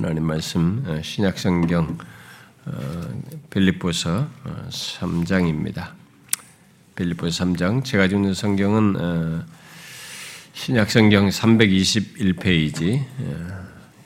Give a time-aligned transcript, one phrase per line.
[0.00, 1.98] 하나님 말씀 어, 신약 성경
[2.66, 4.28] 어, 빌립보서
[4.70, 5.88] 3장입니다.
[5.88, 5.92] 어,
[6.94, 9.42] 빌립보서 3장 제가 읽는 성경은
[10.52, 13.04] 신약 성경 321페이지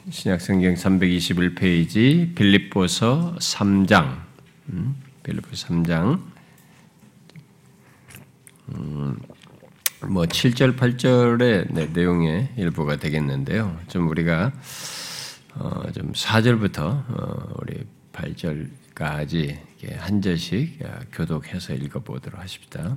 [0.08, 4.16] 신약 성경 321페이지 빌립보서 3장
[4.70, 6.22] 음, 빌립보서 3장
[8.74, 9.18] 음,
[10.06, 13.78] 뭐 7절 8절의 네, 내용의 일부가 되겠는데요.
[13.88, 14.52] 좀 우리가
[15.54, 19.56] 어, 좀 4절부터 어, 우리 8절까지
[19.98, 22.96] 한 절씩 어, 교독해서 읽어보도록 하십니다.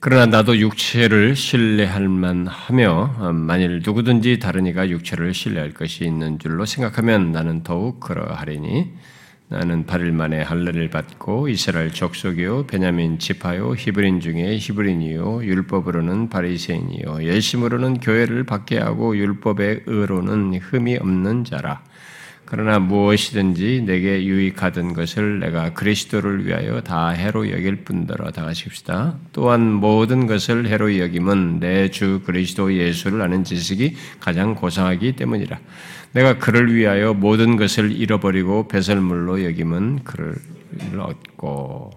[0.00, 6.66] 그러나 나도 육체를 신뢰할 만하며 어, 만일 누구든지 다른 이가 육체를 신뢰할 것이 있는 줄로
[6.66, 8.92] 생각하면 나는 더욱 그러하리니
[9.50, 18.00] 나는 8일 만에 할례를 받고 이스라엘 족속이요 베냐민 지파요 히브린 중에 히브린이요 율법으로는 바리새인이요 열심으로는
[18.00, 21.82] 교회를 받게 하고 율법의 의로는 흠이 없는 자라
[22.50, 29.18] 그러나 무엇이든지 내게 유익하던 것을 내가 그리스도를 위하여 다 해로 여길 뿐더러 다 하십시다.
[29.34, 35.58] 또한 모든 것을 해로 여김은 내 주 그리스도 예수를 아는 지식이 가장 고상하기 때문이라.
[36.12, 40.36] 내가 그를 위하여 모든 것을 잃어버리고 배설물로 여김은 그를
[40.98, 41.90] 얻고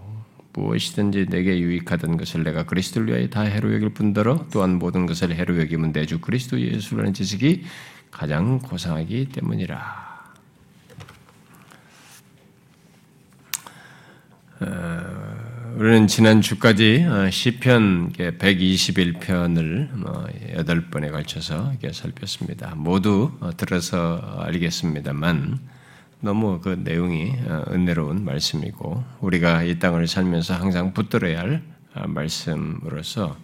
[0.51, 5.57] 무엇이든지 내게 유익하던 것을 내가 그리스도를 위하여 다 해로 여길 뿐더러 또한 모든 것을 해로
[5.61, 7.63] 여김은 내 주 그리스도 예수라는 지식이
[8.11, 10.10] 가장 고상하기 때문이라.
[14.61, 19.89] 우리는 지난 주까지 어, 시편 121편을
[20.63, 22.75] 8번에 뭐 걸쳐서 살폈습니다.
[22.75, 25.57] 모두 어, 들어서 알겠습니다만
[26.19, 31.63] 너무 그 내용이 어, 은혜로운 말씀이고 우리가 이 땅을 살면서 항상 붙들어야 할
[32.05, 33.37] 말씀으로서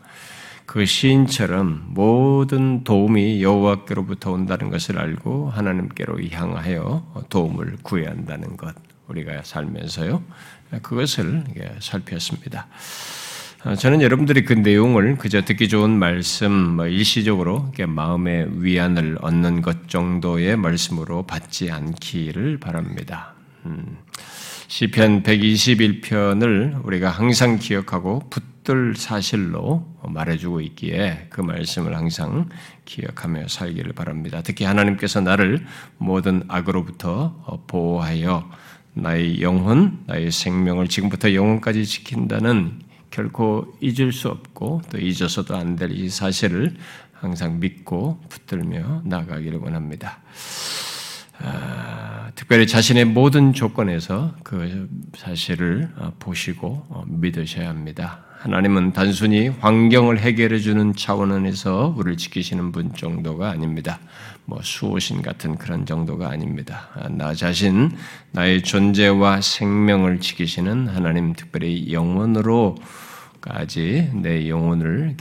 [0.68, 8.76] 그 시인처럼 모든 도움이 여호와께로부터 온다는 것을 알고 하나님께로 향하여 도움을 구해야 한다는 것
[9.08, 10.24] 우리가 살면서요
[10.82, 11.44] 그것을
[11.80, 12.68] 살폈습니다.
[13.66, 19.90] 어, 저는 여러분들이 그 내용을 그저 듣기 좋은 말씀, 뭐 일시적으로 마음의 위안을 얻는 것
[19.90, 23.34] 정도의 말씀으로 받지 않기를 바랍니다.
[23.66, 23.98] 음,
[24.68, 32.50] 시편 121편을 우리가 항상 기억하고 붙들 사실로 말해주고 있기에 그 말씀을 항상
[32.86, 34.42] 기억하며 살기를 바랍니다.
[34.44, 35.66] 특히 하나님께서 나를
[35.98, 38.50] 모든 악으로부터 보호하여
[39.02, 42.80] 나의 영혼, 나의 생명을 지금부터 영혼까지 지킨다는
[43.12, 46.76] 결코 잊을 수 없고 또 잊어서도 안 될 이 사실을
[47.14, 50.20] 항상 믿고 붙들며 나가기를 원합니다.
[51.40, 58.24] 아, 특별히 자신의 모든 조건에서 그 사실을 보시고 믿으셔야 합니다.
[58.40, 64.00] 하나님은 단순히 환경을 해결해 주는 차원 에서 우리를 지키시는 분 정도가 아닙니다.
[64.50, 66.88] 뭐 수호신 같은 그런 정도가 아닙니다.
[67.12, 67.92] 나 자신,
[68.32, 72.80] 나의 존재와 생명을 지키시는 하나님 특별히 영원으로까지
[74.16, 75.18] 내 영혼을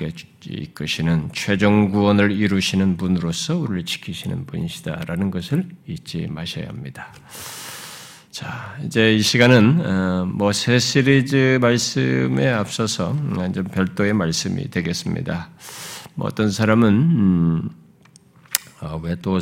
[0.48, 7.12] 이끄시는 최종 구원을 이루시는 분으로서 우리를 지키시는 분이시다라는 것을 잊지 마셔야 합니다.
[8.30, 15.48] 자, 이제 이 시간은 어, 뭐새 시리즈 말씀에 앞서서 음, 좀 별도의 말씀이 되겠습니다.
[16.14, 17.85] 뭐 어떤 사람은 음, 어,
[19.02, 19.38] 왜또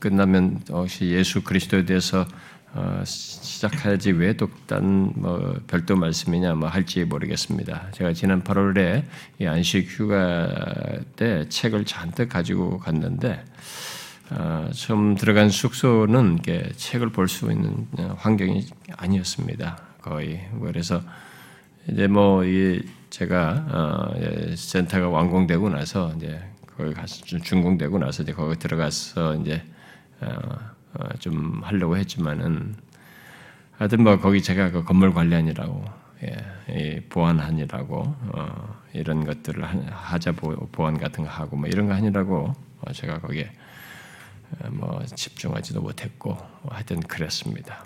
[0.00, 2.26] 끝나면 혹시 예수 그리스도에 대해서
[2.74, 7.90] 어, 시작하지 왜 또 딴 뭐 별도 말씀이냐 뭐 할지 모르겠습니다.
[7.92, 9.04] 제가 지난 8월에
[9.40, 10.48] 이 안식 휴가
[11.16, 13.44] 때 책을 잔뜩 가지고 갔는데
[14.30, 16.40] 어, 처음 들어간 숙소는
[16.76, 17.86] 책을 볼 수 있는
[18.18, 18.66] 환경이
[18.96, 19.78] 아니었습니다.
[20.02, 21.00] 거의 그래서
[21.88, 22.44] 이제 뭐
[23.10, 26.40] 제가 어, 센터가 완공되고 나서 이제
[26.76, 29.62] 거기 가서 준공되고 나서 이제 거기 들어가서 이제
[30.20, 32.76] 어, 좀 하려고 했지만은
[33.72, 35.84] 하여튼 뭐 거기 제가 그 건물 관리하느라고
[36.70, 38.14] 예, 보안하느라고
[38.94, 42.54] 이런 것들을 하자 보안 같은 거 하고 뭐 이런 거 하느라고
[42.94, 43.50] 제가 거기에
[44.70, 46.38] 뭐 집중하지도 못했고
[46.70, 47.84] 하여튼 그랬습니다.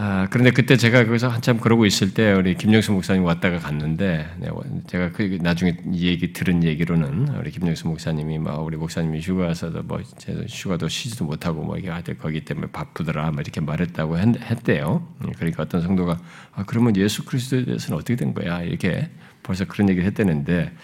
[0.00, 4.48] 아, 그런데 그때 제가 거기서 한참 그러고 있을 때 우리 김영수 목사님 왔다가 갔는데 네,
[4.86, 10.00] 제가 그 나중에 이 얘기 들은 얘기로는 우리 김영수 목사님이 막 우리 목사님이 휴가서도 뭐
[10.48, 15.04] 휴가도 쉬지도 못하고 뭐 이게 하여튼 거기 때문에 바쁘더라 뭐 이렇게 말했다고 했, 대요.
[15.36, 16.16] 그러니까 어떤 성도가
[16.54, 18.62] 아, 그러면 예수 그리스도에 대해서는 어떻게 된 거야?
[18.62, 19.10] 이렇게
[19.42, 20.74] 벌써 그런 얘기를 했다는데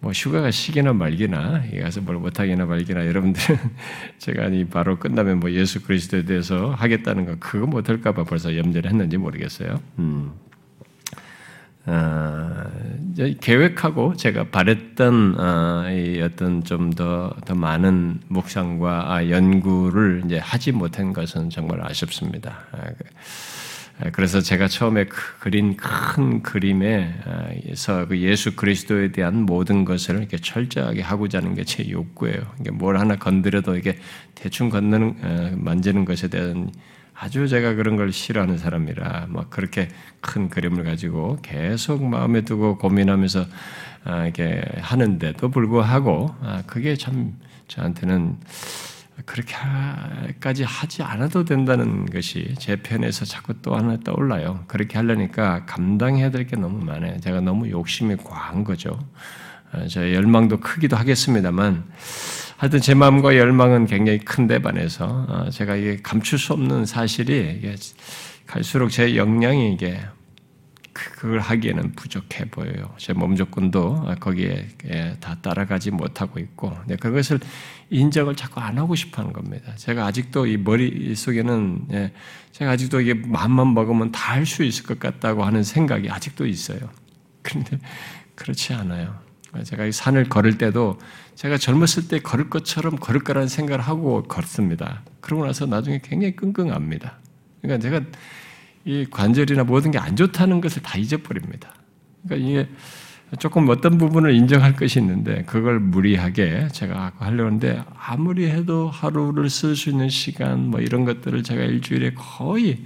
[0.00, 3.58] 뭐 휴가가 시기나 말기나 가서 뭘 못하기나 말기나 여러분들은
[4.18, 9.16] 제가 이 바로 끝나면 뭐 예수 그리스도에 대해서 하겠다는 거 그거 못할까봐 벌써 염려를 했는지
[9.16, 9.80] 모르겠어요.
[9.98, 10.32] 음.
[11.90, 12.64] 어,
[13.40, 15.84] 계획하고 제가 바랬던 어,
[16.22, 22.66] 어떤 좀 더 더 많은 묵상과 아, 연구를 이제 하지 못한 것은 정말 아쉽습니다.
[23.98, 25.06] 아, 그, 아, 그래서 제가 처음에
[25.40, 31.88] 그린 큰 그림에서 그 예수 그리스도에 대한 모든 것을 이렇게 철저하게 하고자 하는 게 제
[31.90, 32.40] 욕구예요.
[32.60, 33.98] 이게 뭘 하나 건드려도 이게
[34.34, 36.70] 대충 건드는 만지는 것에 대한
[37.14, 39.88] 아주 제가 그런 걸 싫어하는 사람이라 막 그렇게
[40.20, 43.44] 큰 그림을 가지고 계속 마음에 두고 고민하면서
[44.04, 47.34] 아, 이렇게 하는데도 불구하고 아, 그게 참
[47.66, 48.36] 저한테는
[49.26, 54.64] 그렇게까지 하지 않아도 된다는 것이 제 편에서 자꾸 또 하나 떠올라요.
[54.68, 57.18] 그렇게 하려니까 감당해야 될 게 너무 많아요.
[57.20, 58.98] 제가 너무 욕심이 과한 거죠.
[59.72, 61.84] 아, 저 열망도 크기도 하겠습니다만
[62.56, 67.76] 하여튼 제 마음과 열망은 굉장히 큰데 반해서 어, 제가 이게 감출 수 없는 사실이
[68.46, 70.00] 갈수록 제 역량이 이게
[71.14, 72.94] 그걸 하기에는 부족해 보여요.
[72.98, 74.68] 제 몸 조건도 거기에
[75.20, 77.40] 다 따라가지 못하고 있고, 그것을
[77.90, 79.74] 인정을 자꾸 안 하고 싶어 하는 겁니다.
[79.76, 82.12] 제가 아직도 이 머릿속에는, 예,
[82.52, 86.78] 제가 아직도 이게 마음만 먹으면 다 할 수 있을 것 같다고 하는 생각이 아직도 있어요.
[87.42, 87.78] 그런데
[88.34, 89.18] 그렇지 않아요.
[89.64, 90.98] 제가 산을 걸을 때도
[91.34, 95.02] 제가 젊었을 때 걸을 것처럼 걸을 거라는 생각을 하고 걷습니다.
[95.20, 97.18] 그러고 나서 나중에 굉장히 끙끙합니다.
[97.62, 98.04] 그러니까 제가
[98.88, 101.74] 이 관절이나 모든 게 안 좋다는 것을 다 잊어버립니다.
[102.24, 102.68] 그러니까 이게
[103.38, 109.76] 조금 어떤 부분을 인정할 것이 있는데 그걸 무리하게 제가 하려고 하는데 아무리 해도 하루를 쓸
[109.76, 112.84] 수 있는 시간 뭐 이런 것들을 제가 일주일에 거의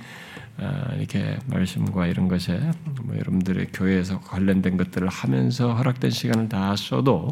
[0.58, 2.58] 아, 이렇게 말씀과 이런 것에
[3.04, 7.30] 뭐 여러분들의 교회에서 관련된 것들을 하면서 허락된 시간을 다 써도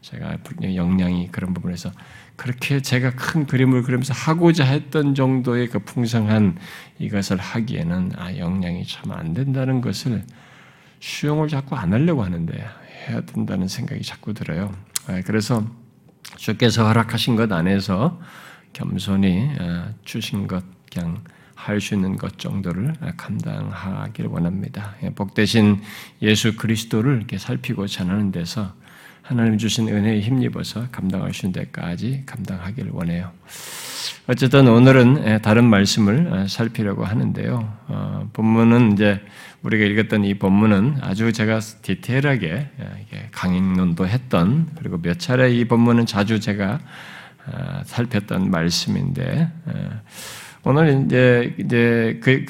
[0.00, 0.38] 제가
[0.74, 1.92] 역량이 그런 부분에서
[2.40, 6.56] 그렇게 제가 큰 그림을 그리면서 하고자 했던 정도의 그 풍성한
[6.98, 10.24] 이것을 하기에는 아 역량이 참 안 된다는 것을
[11.00, 12.66] 수용을 자꾸 안 하려고 하는데
[13.06, 14.72] 해야 된다는 생각이 자꾸 들어요.
[15.06, 15.66] 아, 그래서
[16.36, 18.18] 주께서 허락하신 것 안에서
[18.72, 21.22] 겸손히 아, 주신 것 그냥
[21.54, 24.94] 할수 있는 것 정도를 감당하길 원합니다.
[25.02, 25.82] 예, 복 대신
[26.22, 28.72] 예수 그리스도를 이렇게 살피고 전하는 데서
[29.30, 33.30] 하나님 주신 은혜에 힘입어서 감당할 수 있는 데까지 감당하길 원해요.
[34.26, 37.78] 어쨌든 오늘은 예, 다른 말씀을 어, 살피려고 하는데요.
[37.86, 39.20] 어, 본문은 이제
[39.62, 42.70] 우리가 읽었던 이 본문은 아주 제가 디테일하게
[43.12, 46.80] 예, 강의론도 했던 그리고 몇 차례 이 본문은 자주 제가
[47.46, 49.48] 어, 살폈던 말씀인데
[50.62, 52.44] 오늘 이제 이제 그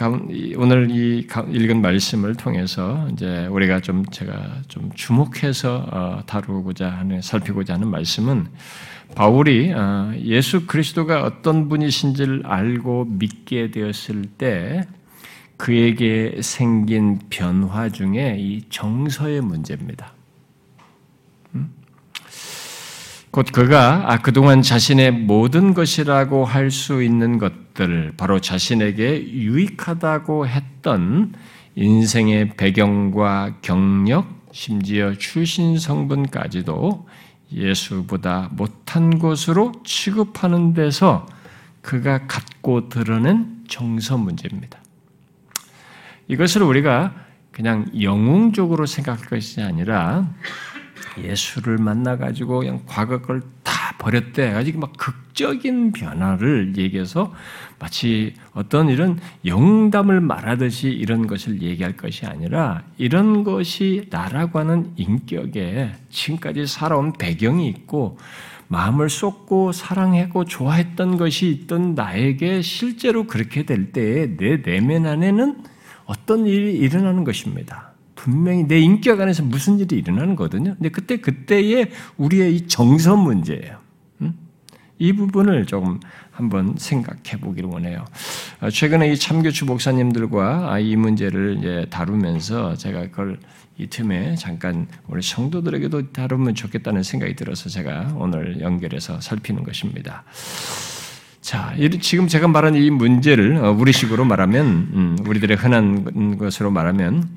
[0.57, 7.75] 오늘 이 읽은 말씀을 통해서 이제 우리가 좀 제가 좀 주목해서 어, 다루고자 하는 살피고자
[7.75, 8.49] 하는 말씀은
[9.15, 14.89] 바울이 어, 예수 그리스도가 어떤 분이신지를 알고 믿게 되었을 때
[15.57, 20.15] 그에게 생긴 변화 중에 이 정서의 문제입니다.
[23.31, 31.33] 곧 그가 아, 그동안 자신의 모든 것이라고 할 수 있는 것들, 바로 자신에게 유익하다고 했던
[31.77, 37.07] 인생의 배경과 경력, 심지어 출신 성분까지도
[37.53, 41.27] 예수보다 못한 것으로 취급하는 데서
[41.83, 44.79] 그가 갖고 드러낸 정서 문제입니다.
[46.27, 47.15] 이것을 우리가
[47.53, 50.29] 그냥 영웅적으로 생각할 것이 아니라
[51.23, 54.49] 예수를 만나가지고 그냥 과거 걸 다 버렸대.
[54.51, 57.33] 아직 막 극적인 변화를 얘기해서
[57.79, 65.93] 마치 어떤 이런 영담을 말하듯이 이런 것을 얘기할 것이 아니라 이런 것이 나라고 하는 인격에
[66.11, 68.19] 지금까지 살아온 배경이 있고
[68.69, 75.63] 마음을 쏟고 사랑하고 좋아했던 것이 있던 나에게 실제로 그렇게 될 때에 내 내면 안에는
[76.07, 77.90] 어떤 일이 일어나는 것입니다.
[78.21, 80.75] 분명히 내 인격 안에서 무슨 일이 일어나는 거거든요.
[80.75, 83.79] 근데 그때 그때의 우리의 이 정서 문제예요.
[84.21, 84.35] 음?
[84.99, 85.99] 이 부분을 조금
[86.31, 88.05] 한번 생각해 보기를 원해요.
[88.61, 93.39] 어, 최근에 이 참교추 목사님들과 이 문제를 다루면서 제가 그걸
[93.79, 100.25] 이 틈에 잠깐 우리 성도들에게도 다루면 좋겠다는 생각이 들어서 제가 오늘 연결해서 살피는 것입니다.
[101.41, 107.31] 자, 지금 제가 말한 이 문제를 어, 우리식으로 말하면, 음, 우리들의 흔한 것으로 말하면, 어,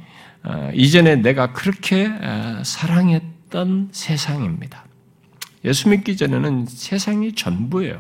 [0.74, 4.86] 이전에 내가 그렇게 어, 사랑했던 세상입니다.
[5.66, 7.98] 예수 믿기 전에는 세상이 전부예요.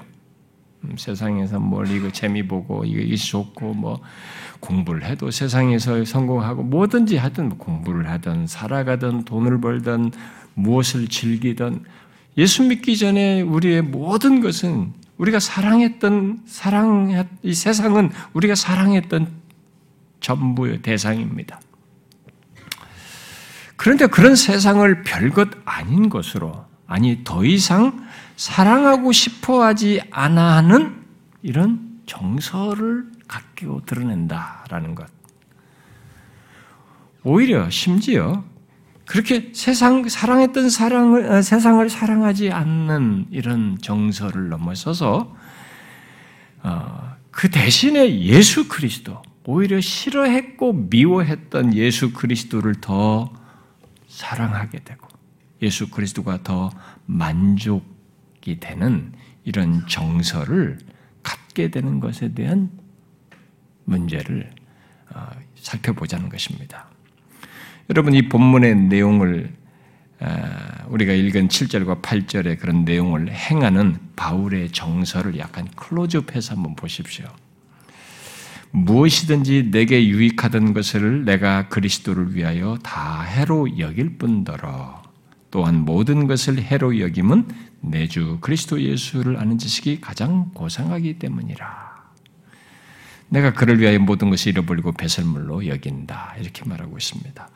[0.84, 4.02] 음, 세상에서 뭘 이거 재미 보고 이게 좋고 뭐
[4.60, 10.12] 공부를 해도 세상에서 성공하고 뭐든지 하든 뭐 공부를 하든 살아가든 돈을 벌든
[10.56, 11.84] 무엇을 즐기든
[12.38, 19.28] 예수 믿기 전에 우리의 모든 것은 우리가 사랑했던 사랑 이 세상은 우리가 사랑했던
[20.20, 21.60] 전부의 대상입니다.
[23.84, 31.04] 그런데 그런 세상을 별것 아닌 것으로, 아니, 더 이상 사랑하고 싶어 하지 않아 하는
[31.42, 35.06] 이런 정서를 갖고 드러낸다라는 것.
[37.24, 38.46] 오히려 심지어
[39.06, 45.36] 그렇게 세상 사랑했던 사랑을 어, 세상을 사랑하지 않는 이런 정서를 넘어서서
[46.64, 53.43] 어, 그 대신에 예수 그리스도 오히려 싫어했고 미워했던 예수 그리스도를 더
[54.14, 55.08] 사랑하게 되고
[55.62, 56.72] 예수 그리스도가 더
[57.06, 59.12] 만족이 되는
[59.44, 60.78] 이런 정서를
[61.24, 62.70] 갖게 되는 것에 대한
[63.86, 64.52] 문제를
[65.14, 66.88] 어, 살펴보자는 것입니다.
[67.90, 69.54] 여러분 이 본문의 내용을
[70.20, 77.26] 아, 우리가 읽은 7절과 8절의 그런 내용을 행하는 바울의 정서를 약간 클로즈업해서 한번 보십시오.
[78.74, 85.04] 무엇이든지 내게 유익하던 것을 내가 그리스도를 위하여 다 해로 여길 뿐더러
[85.52, 87.48] 또한 모든 것을 해로 여김은
[87.82, 91.94] 내 주 그리스도 예수를 아는 지식이 가장 고상하기 때문이라.
[93.30, 96.36] 내가 그를 위하여 모든 것을 잃어버리고 배설물로 여긴다.
[96.40, 97.50] 이렇게 말하고 있습니다.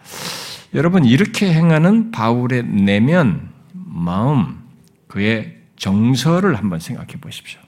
[0.73, 4.59] 여러분, 이렇게 행하는 바울의 내면, 마음,
[5.07, 7.59] 그의 정서를 한번 생각해 보십시오.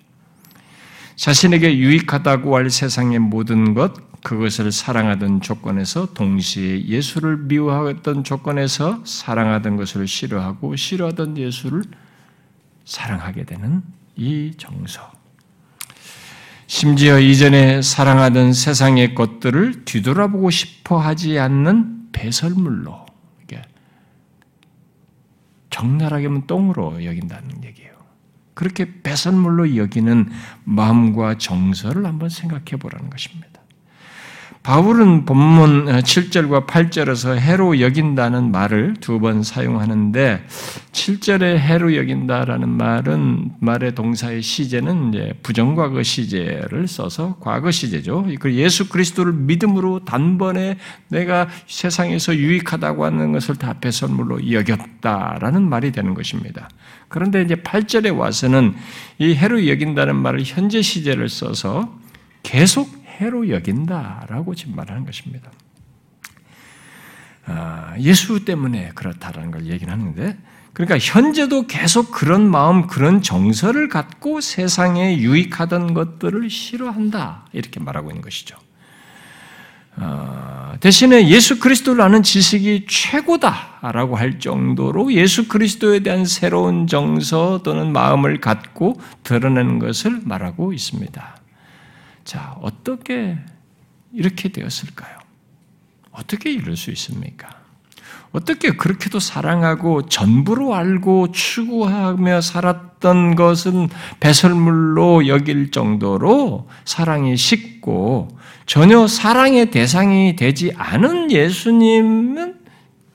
[1.19, 10.07] 자신에게 유익하다고 할 세상의 모든 것, 그것을 사랑하던 조건에서 동시에 예수를 미워하던 조건에서 사랑하던 것을
[10.07, 11.83] 싫어하고 싫어하던 예수를
[12.85, 13.83] 사랑하게 되는
[14.15, 15.11] 이 정서.
[16.67, 23.07] 심지어 이전에 사랑하던 세상의 것들을 뒤돌아보고 싶어 하지 않는 배설물로,
[25.69, 27.88] 적나라하게 하면 똥으로 여긴다는 얘기예요.
[28.59, 30.29] 그렇게 배설물로 여기는
[30.65, 33.47] 마음과 정서를 한번 생각해 보라는 것입니다.
[34.61, 40.45] 바울은 본문 7절과 8절에서 해로 여긴다는 말을 두 번 사용하는데
[40.91, 48.27] 7절에 해로 여긴다라는 말은 말의 동사의 시제는 이제 부정과거 시제를 써서 과거 시제죠.
[48.39, 56.13] 그 예수 그리스도를 믿음으로 단번에 내가 세상에서 유익하다고 하는 것을 다 배설물로 여겼다라는 말이 되는
[56.13, 56.69] 것입니다.
[57.07, 58.75] 그런데 이제 8절에 와서는
[59.17, 61.97] 이 해로 여긴다는 말을 현재 시제를 써서
[62.43, 65.51] 계속 해로 여긴다라고 지금 말하는 것입니다.
[67.45, 70.37] 아, 예수 때문에 그렇다라는 걸 얘기는 하는데,
[70.73, 78.21] 그러니까 현재도 계속 그런 마음, 그런 정서를 갖고 세상에 유익하던 것들을 싫어한다 이렇게 말하고 있는
[78.21, 78.55] 것이죠.
[79.97, 87.91] 어, 대신에 예수 그리스도를 아는 지식이 최고다라고 할 정도로 예수 그리스도에 대한 새로운 정서 또는
[87.91, 91.38] 마음을 갖고 드러내는 것을 말하고 있습니다.
[92.29, 93.39] 자, 어떻게
[94.13, 95.17] 이렇게 되었을까요?
[96.11, 97.49] 어떻게 이럴 수 있습니까?
[98.31, 108.27] 어떻게 그렇게도 사랑하고 전부로 알고 추구하며 살았던 것은 배설물로 여길 정도로 사랑이 식고
[108.67, 112.58] 전혀 사랑의 대상이 되지 않은 예수님은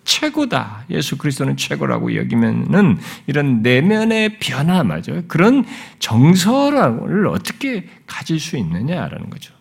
[0.04, 0.84] 최고다.
[0.90, 5.22] 예수 그리스도는 최고라고 여기면은 이런 내면의 변화 맞아요.
[5.28, 5.64] 그런
[5.98, 9.54] 정서를 어떻게 가질 수 있느냐라는 거죠.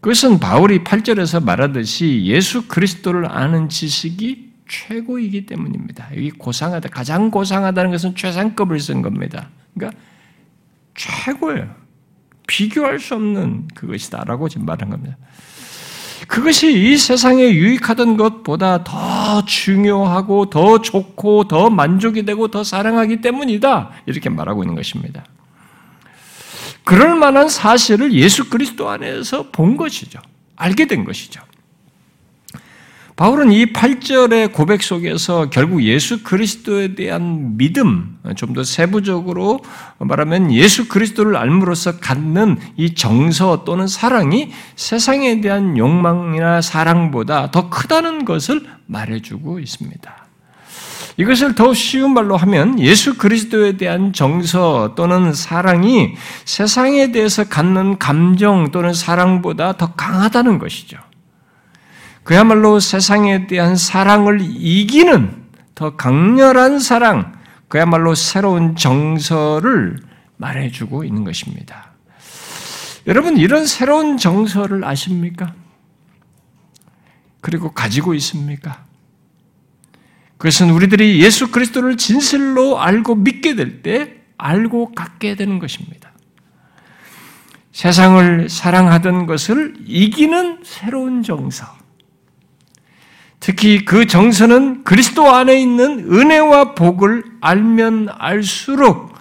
[0.00, 6.08] 그것은 바울이 8절에서 말하듯이 예수 그리스도를 아는 지식이 최고이기 때문입니다.
[6.16, 6.88] 여기 고상하다.
[6.88, 9.50] 가장 고상하다는 것은 최상급을 쓴 겁니다.
[9.74, 9.98] 그러니까
[10.94, 11.74] 최고예요.
[12.46, 15.16] 비교할 수 없는 그것이다라고 지금 말한 겁니다.
[16.30, 23.90] 그것이 이 세상에 유익하던 것보다 더 중요하고 더 좋고 더 만족이 되고 더 사랑하기 때문이다.
[24.06, 25.24] 이렇게 말하고 있는 것입니다.
[26.84, 30.20] 그럴 만한 사실을 예수 그리스도 안에서 본 것이죠.
[30.54, 31.42] 알게 된 것이죠.
[33.20, 39.60] 바울은 이 8절의 고백 속에서 결국 예수 그리스도에 대한 믿음, 좀 더 세부적으로
[39.98, 48.24] 말하면 예수 그리스도를 알므로써 갖는 이 정서 또는 사랑이 세상에 대한 욕망이나 사랑보다 더 크다는
[48.24, 50.16] 것을 말해주고 있습니다.
[51.18, 56.14] 이것을 더 쉬운 말로 하면 예수 그리스도에 대한 정서 또는 사랑이
[56.46, 61.09] 세상에 대해서 갖는 감정 또는 사랑보다 더 강하다는 것이죠.
[62.30, 67.32] 그야말로 세상에 대한 사랑을 이기는 더 강렬한 사랑,
[67.66, 69.96] 그야말로 새로운 정서를
[70.36, 71.90] 말해주고 있는 것입니다.
[73.08, 75.54] 여러분, 이런 새로운 정서를 아십니까?
[77.40, 78.84] 그리고 가지고 있습니까?
[80.36, 86.12] 그것은 우리들이 예수 그리스도를 진실로 알고 믿게 될 때 알고 갖게 되는 것입니다.
[87.72, 91.79] 세상을 사랑하던 것을 이기는 새로운 정서.
[93.40, 99.14] 특히 그 정서는 그리스도 안에 있는 은혜와 복을 알면 알수록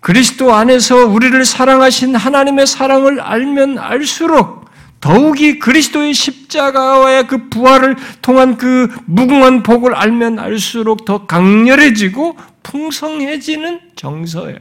[0.00, 4.62] 그리스도 안에서 우리를 사랑하신 하나님의 사랑을 알면 알수록
[5.00, 14.58] 더욱이 그리스도의 십자가와의 그 부활을 통한 그 무궁한 복을 알면 알수록 더 강렬해지고 풍성해지는 정서예요.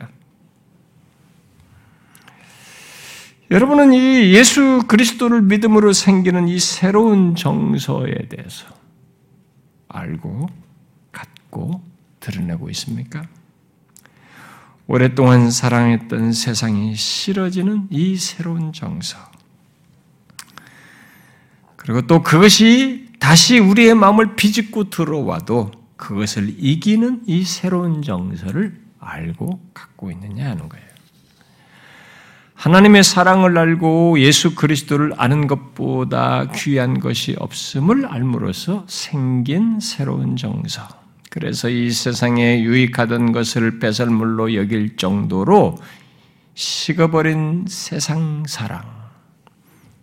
[3.50, 8.81] 여러분은 이 예수 그리스도를 믿음으로 생기는 이 새로운 정서에 대해서
[9.92, 10.50] 알고
[11.12, 11.82] 갖고
[12.20, 13.28] 드러내고 있습니까?
[14.88, 19.18] 오랫동안 사랑했던 세상이 싫어지는 이 새로운 정서.
[21.78, 30.12] 그리고 또 그것이 다시 우리의 마음을 비집고 들어와도 그것을 이기는 이 새로운 정서를 알고 갖고
[30.12, 30.91] 있느냐 하는 거예요.
[32.62, 40.88] 하나님의 사랑을 알고 예수 그리스도를 아는 것보다 귀한 것이 없음을 알므로써 생긴 새로운 정서.
[41.32, 45.80] 그래서 이 세상에 유익하던 것을 배설물로 여길 정도로
[46.54, 48.84] 식어버린 세상 사랑,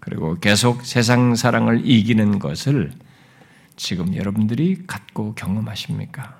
[0.00, 2.90] 그리고 계속 세상 사랑을 이기는 것을
[3.76, 6.38] 지금 여러분들이 갖고 경험하십니까?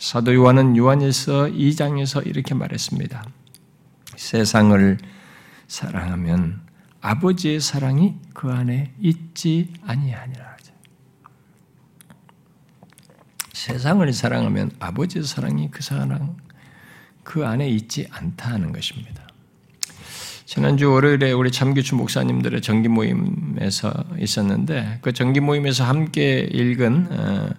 [0.00, 3.24] 사도 요한은 요한일서 2장에서 이렇게 말했습니다.
[4.16, 4.98] 세상을
[5.68, 6.62] 사랑하면
[7.00, 10.54] 아버지의 사랑이 그 안에 있지 아니하니라.
[13.64, 16.36] 세상을 사랑하면 아버지의 사랑이 그 사랑
[17.22, 19.26] 그 안에 있지 않다는 것입니다.
[20.44, 27.50] 지난주 월요일에 우리 참교추 목사님들의 정기 모임에서 있었는데 그 정기 모임에서 함께 읽은 어,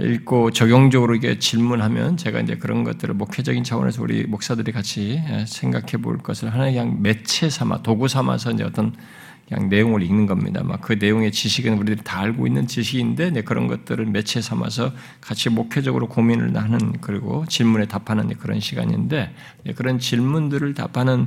[0.00, 6.00] 읽고 적용적으로 이게 질문하면 제가 이제 그런 것들을 목회적인 차원에서 우리 목사들이 같이 예, 생각해
[6.00, 8.94] 볼 것을 하나의 그냥 매체 삼아 도구 삼아서 이제 어떤
[9.48, 10.62] 그냥 내용을 읽는 겁니다.
[10.62, 16.06] 막그 내용의 지식은 우리들이 다 알고 있는 지식인데 네, 그런 것들을 매체 삼아서 같이 목회적으로
[16.06, 21.26] 고민을 하는 그리고 질문에 답하는 그런 시간인데 네, 그런 질문들을 답하는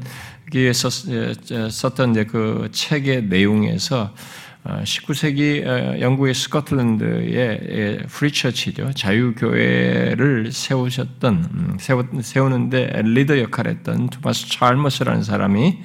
[0.51, 4.13] 기에 썼던 그 책의 내용에서
[4.63, 8.93] 19세기 어, 어, 영국의 스코틀랜드의 Free Church죠.
[8.93, 15.79] 자유교회를 세우셨던, 음, 세우는데 리더 역할을 했던 토마스 찰머스라는 사람이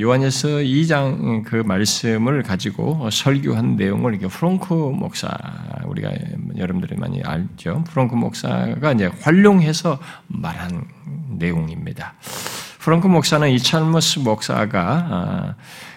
[0.00, 5.30] 요한에서 2장 그 말씀을 가지고 설교한 내용을 이게 프랑크 목사
[5.84, 6.12] 우리가
[6.56, 7.82] 여러분들이 많이 알죠.
[7.88, 10.84] 프랑크 목사가 이제 활용해서 말한
[11.38, 12.14] 내용입니다.
[12.78, 15.54] 프랑크 목사는 이 찰머스 목사가 아,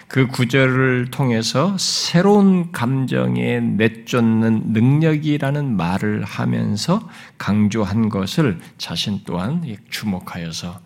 [0.08, 10.80] 그 구절을 통해서 새로운 감정에 내쫓는 능력이라는 말을 하면서 강조한 것을 자신 또한 주목하여서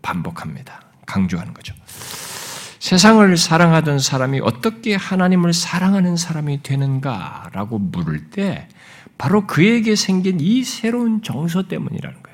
[0.00, 0.82] 반복합니다.
[1.06, 1.74] 강조하는 거죠.
[2.78, 8.68] 세상을 사랑하던 사람이 어떻게 하나님을 사랑하는 사람이 되는가라고 물을 때
[9.16, 12.31] 바로 그에게 생긴 이 새로운 정서 때문이라는 거예요.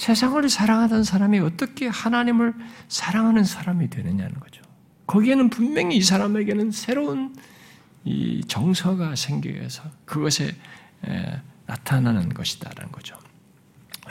[0.00, 2.54] 세상을 사랑하던 사람이 어떻게 하나님을
[2.88, 4.62] 사랑하는 사람이 되느냐는 거죠.
[5.06, 7.36] 거기에는 분명히 이 사람에게는 새로운
[8.06, 10.56] 이 정서가 생겨서 그것에
[11.66, 13.14] 나타나는 것이다라는 거죠.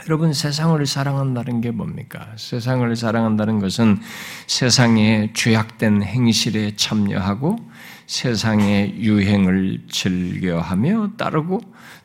[0.06, 2.34] 여러분 세상을 사랑한다는 게 뭡니까?
[2.36, 3.98] 세상을 사랑한다는 것은
[4.46, 7.58] 세상의 죄악된 행실에 참여하고
[8.06, 11.60] 세상의 유행을 즐겨하며 따르고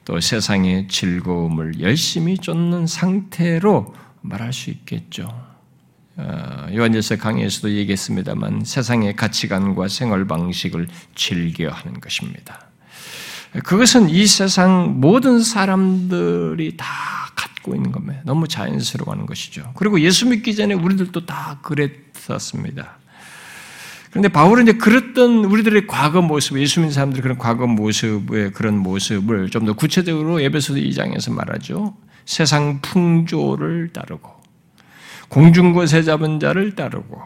[0.05, 5.27] 또 세상의 즐거움을 열심히 쫓는 상태로 말할 수 있겠죠.
[6.17, 12.67] 어, 요한일서 강의에서도 얘기했습니다만 세상의 가치관과 생활 방식을 즐겨 하는 것입니다.
[13.63, 16.85] 그것은 이 세상 모든 사람들이 다
[17.35, 18.21] 갖고 있는 겁니다.
[18.25, 19.71] 너무 자연스러워 하는 것이죠.
[19.75, 22.97] 그리고 예수 믿기 전에 우리들도 다 그랬었습니다.
[24.15, 29.49] 그런데 바울은 이제 그랬던 우리들의 과거 모습, 예수 믿는 사람들의 그런 과거 모습의 그런 모습을
[29.49, 31.97] 좀 더 구체적으로 에베소서 2장에서 말하죠.
[32.23, 34.31] 세상 풍조를 따르고,
[35.27, 37.21] 공중곳에 잡은 자를 따르고,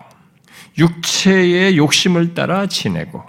[0.79, 3.23] 육체의 욕심을 따라 지내고,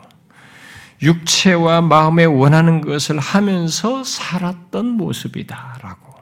[1.02, 6.14] 육체와 마음에 원하는 것을 하면서 살았던 모습이다라고.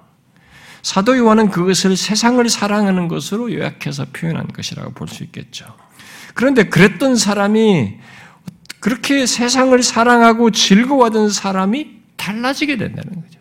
[0.83, 5.67] 사도 요한은 그것을 세상을 사랑하는 것으로 요약해서 표현한 것이라고 볼 수 있겠죠.
[6.39, 7.97] 그런데 그랬던 사람이
[8.79, 13.41] 그렇게 세상을 사랑하고 즐거워하던 사람이 달라지게 된다는 거죠.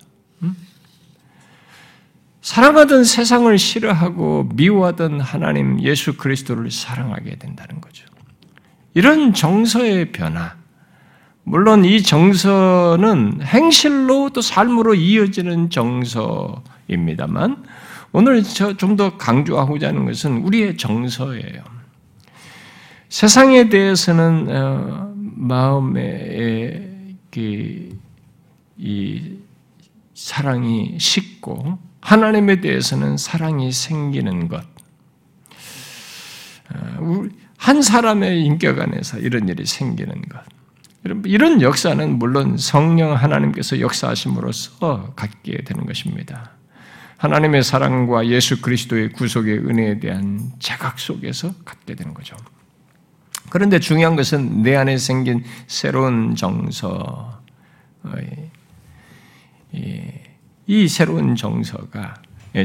[2.42, 8.04] 사랑하던 세상을 싫어하고 미워하던 하나님 예수 그리스도를 사랑하게 된다는 거죠.
[8.96, 10.56] 이런 정서의 변화,
[11.44, 17.64] 물론 이 정서는 행실로 또 삶으로 이어지는 정서입니다만
[18.12, 21.77] 오늘 좀 더 강조하고자 하는 것은 우리의 정서예요.
[23.10, 26.88] 세상에 대해서는 어, 마음에
[28.78, 29.38] 이
[30.14, 34.64] 사랑이 식고 하나님에 대해서는 사랑이 생기는 것.
[36.74, 37.26] 어,
[37.58, 40.42] 한 사람의 인격 안에서 이런 일이 생기는 것.
[41.26, 46.52] 이런 역사는 물론 성령 하나님께서 역사하심으로써 갖게 되는 것입니다.
[47.18, 52.36] 하나님의 사랑과 예수 그리스도의 구속의 은혜에 대한 자각 속에서 갖게 되는 거죠.
[53.50, 57.42] 그런데 중요한 것은 내 안에 생긴 새로운 정서,
[60.66, 62.16] 이 새로운 정서가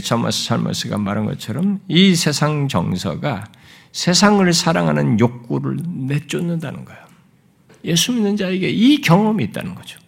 [0.02, 3.44] 차마스 찰머스가 말한 것처럼 이 세상 정서가
[3.92, 7.02] 세상을 사랑하는 욕구를 내쫓는다는 거예요.
[7.84, 10.00] 예수 믿는 자에게 이 경험이 있다는 거죠.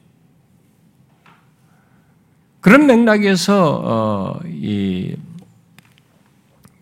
[2.60, 5.14] 그런 맥락에서 어, 이,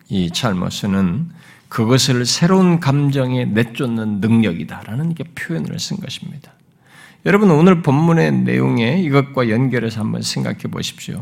[0.07, 1.32] 이 찰머스는
[1.73, 6.53] 그것을 새로운 감정에 내쫓는 능력이다라는 게 표현을 쓴 것입니다.
[7.25, 11.19] 여러분 오늘 본문의 내용에 이것과 연결해서 한번 생각해 보십시오.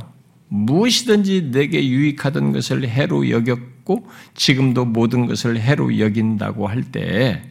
[0.50, 7.42] 무엇이든지 내게 유익하던 것을 해로 여겼고 지금도 모든 것을 해로 여긴다고 할 때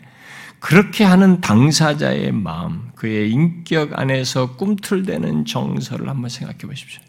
[0.58, 7.00] 그렇게 하는 당사자의 마음, 그의 인격 안에서 꿈틀대는 정서를 한번 생각해 보십시오.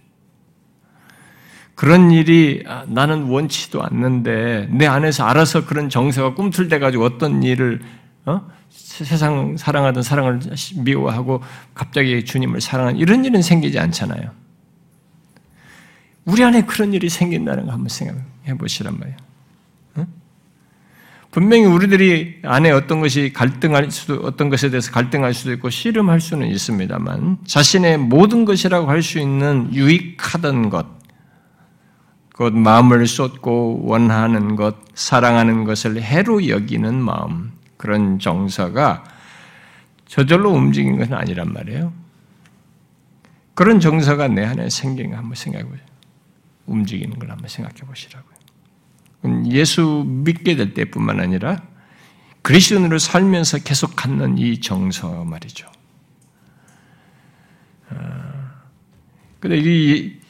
[1.82, 7.82] 그런 일이 아, 나는 원치도 않는데 내 안에서 알아서 그런 정서가 꿈틀대 가지고 어떤 일을
[8.26, 8.48] 어?
[8.70, 10.40] 세상 사랑하던 사랑을
[10.76, 11.42] 미워하고
[11.74, 14.30] 갑자기 주님을 사랑하는 이런 일은 생기지 않잖아요.
[16.26, 19.18] 우리 안에 그런 일이 생긴다는 거 한번 생각해 보시란 말이에요.
[21.32, 26.48] 분명히 우리들이 안에 어떤 것이 갈등할 수도, 어떤 것에 대해서 갈등할 수도 있고 씨름할 수는
[26.48, 30.86] 있습니다만, 자신의 모든 것이라고 할 수 있는 유익하던 것,
[32.34, 39.04] 곧 마음을 쏟고 원하는 것, 사랑하는 것을 해로 여기는 마음, 그런 정서가
[40.06, 41.94] 저절로 움직인 것은 아니란 말이에요.
[43.54, 45.86] 그런 정서가 내 안에 생긴 거 한번 생각해 보세요.
[46.66, 48.32] 움직이는 걸 한번 생각해 보시라고요.
[49.52, 51.62] 예수 믿게 될 때뿐만 아니라
[52.42, 55.70] 그리스도인으로 살면서 계속 갖는 이 정서 말이죠.
[59.40, 60.21] 근데 이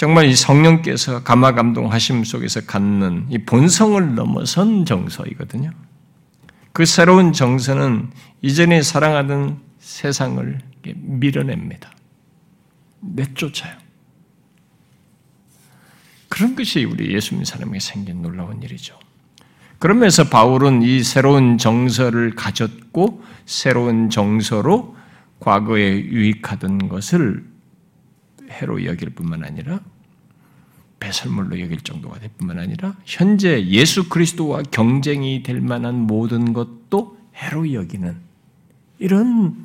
[0.00, 5.72] 정말 이 성령께서 감화 감동하심 속에서 갖는 이 본성을 넘어선 정서이거든요.
[6.72, 8.08] 그 새로운 정서는
[8.40, 10.58] 이전에 사랑하던 세상을
[10.94, 11.90] 밀어냅니다.
[13.00, 13.76] 내쫓아요.
[16.30, 18.98] 그런 것이 우리 예수 믿는 사람에게 생긴 놀라운 일이죠.
[19.78, 24.96] 그러면서 바울은 이 새로운 정서를 가졌고 새로운 정서로
[25.40, 27.49] 과거에 유익하던 것을
[28.50, 29.80] 해로 여길 뿐만 아니라
[30.98, 37.72] 배설물로 여길 정도가 될 뿐만 아니라 현재 예수 그리스도와 경쟁이 될 만한 모든 것도 해로
[37.72, 38.16] 여기는
[38.98, 39.64] 이런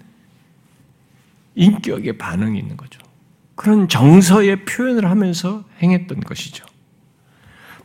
[1.55, 2.99] 인격의 반응이 있는 거죠.
[3.55, 6.65] 그런 정서의 표현을 하면서 행했던 것이죠.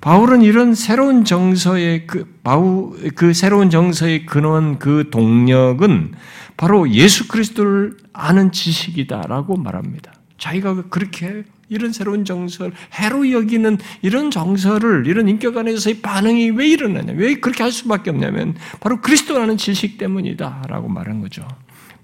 [0.00, 6.14] 바울은 이런 새로운 정서의 그 바우 그 새로운 정서의 근원 그 동력은
[6.56, 10.12] 바로 예수 그리스도를 아는 지식이다라고 말합니다.
[10.40, 17.12] 자기가 그렇게 이런 새로운 정서를 해로 여기는 이런 정서를 이런 인격 안에서의 반응이 왜 일어나냐?
[17.16, 21.46] 왜 그렇게 할 수밖에 없냐면 바로 그리스도라는 지식 때문이다라고 말한 거죠.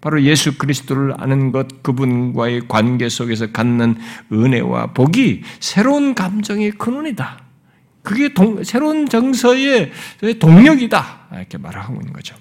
[0.00, 3.96] 바로 예수 그리스도를 아는 것, 그분과의 관계 속에서 갖는
[4.32, 7.40] 은혜와 복이 새로운 감정의 근원이다.
[8.02, 9.90] 그게 동, 새로운 정서의
[10.38, 11.26] 동력이다.
[11.32, 12.36] 이렇게 말하고 있는 거죠.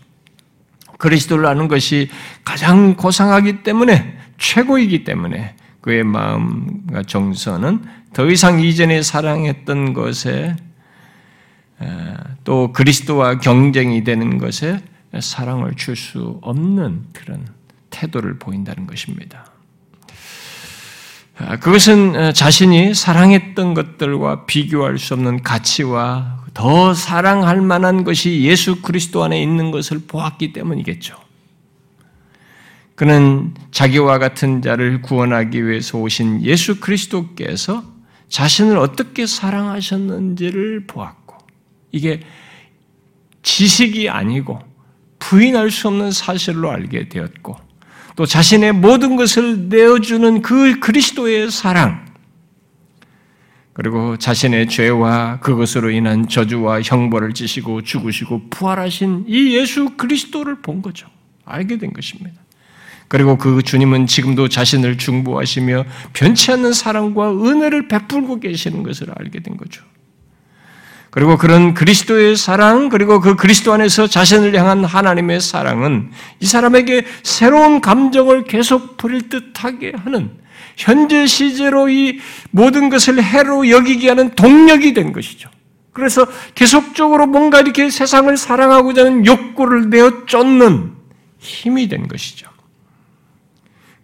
[1.00, 2.10] 그리스도를 아는 것이
[2.44, 5.56] 가장 고상하기 때문에, 최고이기 때문에,
[5.86, 10.56] 그의 마음과 정서는 더 이상 이전에 사랑했던 것에
[12.44, 14.82] 또 그리스도와 경쟁이 되는 것에
[15.20, 17.48] 사랑을 줄 수 없는 그런
[17.92, 19.46] 태도를 보인다는 것입니다.
[21.60, 29.40] 그것은 자신이 사랑했던 것들과 비교할 수 없는 가치와 더 사랑할 만한 것이 예수 그리스도 안에
[29.40, 31.25] 있는 것을 보았기 때문이겠죠.
[32.96, 37.84] 그는 자기와 같은 자를 구원하기 위해서 오신 예수 그리스도께서
[38.30, 41.38] 자신을 어떻게 사랑하셨는지를 보았고,
[41.92, 42.22] 이게
[43.44, 44.60] 지식이 아니고
[45.20, 47.58] 부인할 수 없는 사실로 알게 되었고,
[48.16, 52.06] 또 자신의 모든 것을 내어주는 그 그리스도의 사랑,
[53.74, 61.10] 그리고 자신의 죄와 그것으로 인한 저주와 형벌을 지시고 죽으시고 부활하신 이 예수 그리스도를 본 거죠.
[61.44, 62.45] 알게 된 것입니다.
[63.16, 69.56] 그리고 그 주님은 지금도 자신을 중보하시며 변치 않는 사랑과 은혜를 베풀고 계시는 것을 알게 된
[69.56, 69.86] 거죠.
[71.12, 77.80] 그리고 그런 그리스도의 사랑, 그리고 그 그리스도 안에서 자신을 향한 하나님의 사랑은 이 사람에게 새로운
[77.80, 80.32] 감정을 계속 부릴 듯하게 하는
[80.76, 82.20] 현재 시제로 이
[82.52, 85.50] 모든 것을 해로 여기게 하는 동력이 된 것이죠.
[85.94, 90.92] 그래서 계속적으로 뭔가 이렇게 세상을 사랑하고자 하는 욕구를 내어 쫓는
[91.40, 92.54] 힘이 된 것이죠.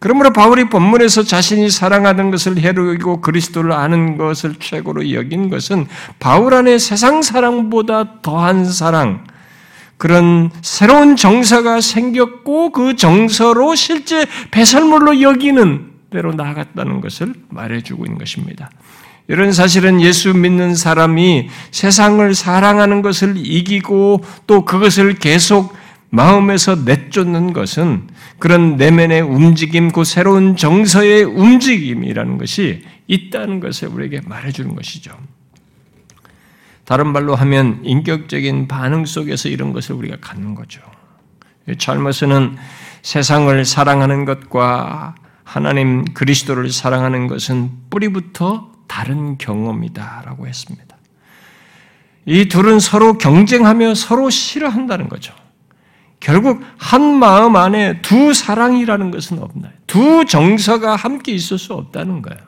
[0.01, 5.85] 그러므로 바울이 본문에서 자신이 사랑하는 것을 해로이고 그리스도를 아는 것을 최고로 여긴 것은
[6.17, 9.23] 바울 안에 세상 사랑보다 더한 사랑,
[9.97, 18.71] 그런 새로운 정서가 생겼고 그 정서로 실제 배설물로 여기는 대로 나아갔다는 것을 말해주고 있는 것입니다.
[19.27, 25.75] 이런 사실은 예수 믿는 사람이 세상을 사랑하는 것을 이기고 또 그것을 계속
[26.09, 28.07] 마음에서 내쫓는 것은
[28.41, 35.15] 그런 내면의 움직임, 그 새로운 정서의 움직임이라는 것이 있다는 것을 우리에게 말해주는 것이죠.
[36.83, 40.81] 다른 말로 하면 인격적인 반응 속에서 이런 것을 우리가 갖는 거죠.
[41.77, 42.57] 찰머스는
[43.03, 50.97] 세상을 사랑하는 것과 하나님 그리스도를 사랑하는 것은 뿌리부터 다른 경험이다라고 했습니다.
[52.25, 55.31] 이 둘은 서로 경쟁하며 서로 싫어한다는 거죠.
[56.21, 59.73] 결국 한 마음 안에 두 사랑이라는 것은 없나요?
[59.87, 62.39] 두 정서가 함께 있을 수 없다는 거예요.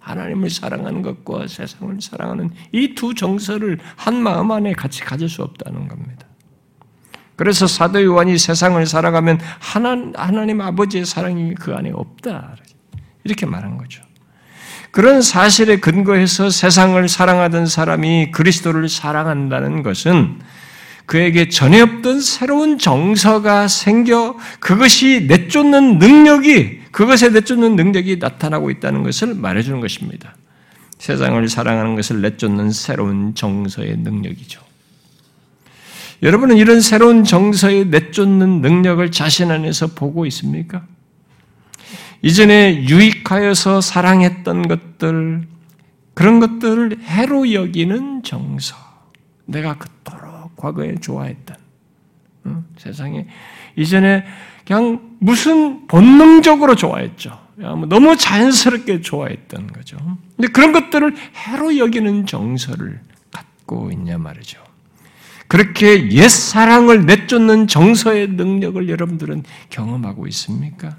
[0.00, 5.86] 하나님을 사랑하는 것과 세상을 사랑하는 이 두 정서를 한 마음 안에 같이 가질 수 없다는
[5.86, 6.26] 겁니다.
[7.36, 12.56] 그래서 사도 요한이 세상을 살아가면 하나, 하나님 아버지의 사랑이 그 안에 없다.
[13.24, 14.02] 이렇게 말한 거죠.
[14.90, 20.40] 그런 사실에 근거해서 세상을 사랑하던 사람이 그리스도를 사랑한다는 것은
[21.12, 29.34] 그에게 전에 없던 새로운 정서가 생겨 그것이 내쫓는 능력이 그것에 내쫓는 능력이 나타나고 있다는 것을
[29.34, 30.34] 말해주는 것입니다.
[30.96, 34.62] 세상을 사랑하는 것을 내쫓는 새로운 정서의 능력이죠.
[36.22, 40.82] 여러분은 이런 새로운 정서의 내쫓는 능력을 자신 안에서 보고 있습니까?
[42.22, 45.46] 이전에 유익하여서 사랑했던 것들,
[46.14, 48.76] 그런 것들을 해로 여기는 정서.
[49.44, 50.21] 내가 그토록
[50.62, 51.56] 과거에 좋아했던
[52.46, 52.64] 응?
[52.78, 53.26] 세상에
[53.74, 54.24] 이전에
[54.64, 57.36] 그냥 무슨 본능적으로 좋아했죠.
[57.56, 59.96] 뭐 너무 자연스럽게 좋아했던 거죠.
[60.36, 63.00] 근데 그런 것들을 해로 여기는 정서를
[63.32, 64.62] 갖고 있냐 말이죠.
[65.48, 70.96] 그렇게 옛 사랑을 내쫓는 정서의 능력을 여러분들은 경험하고 있습니까?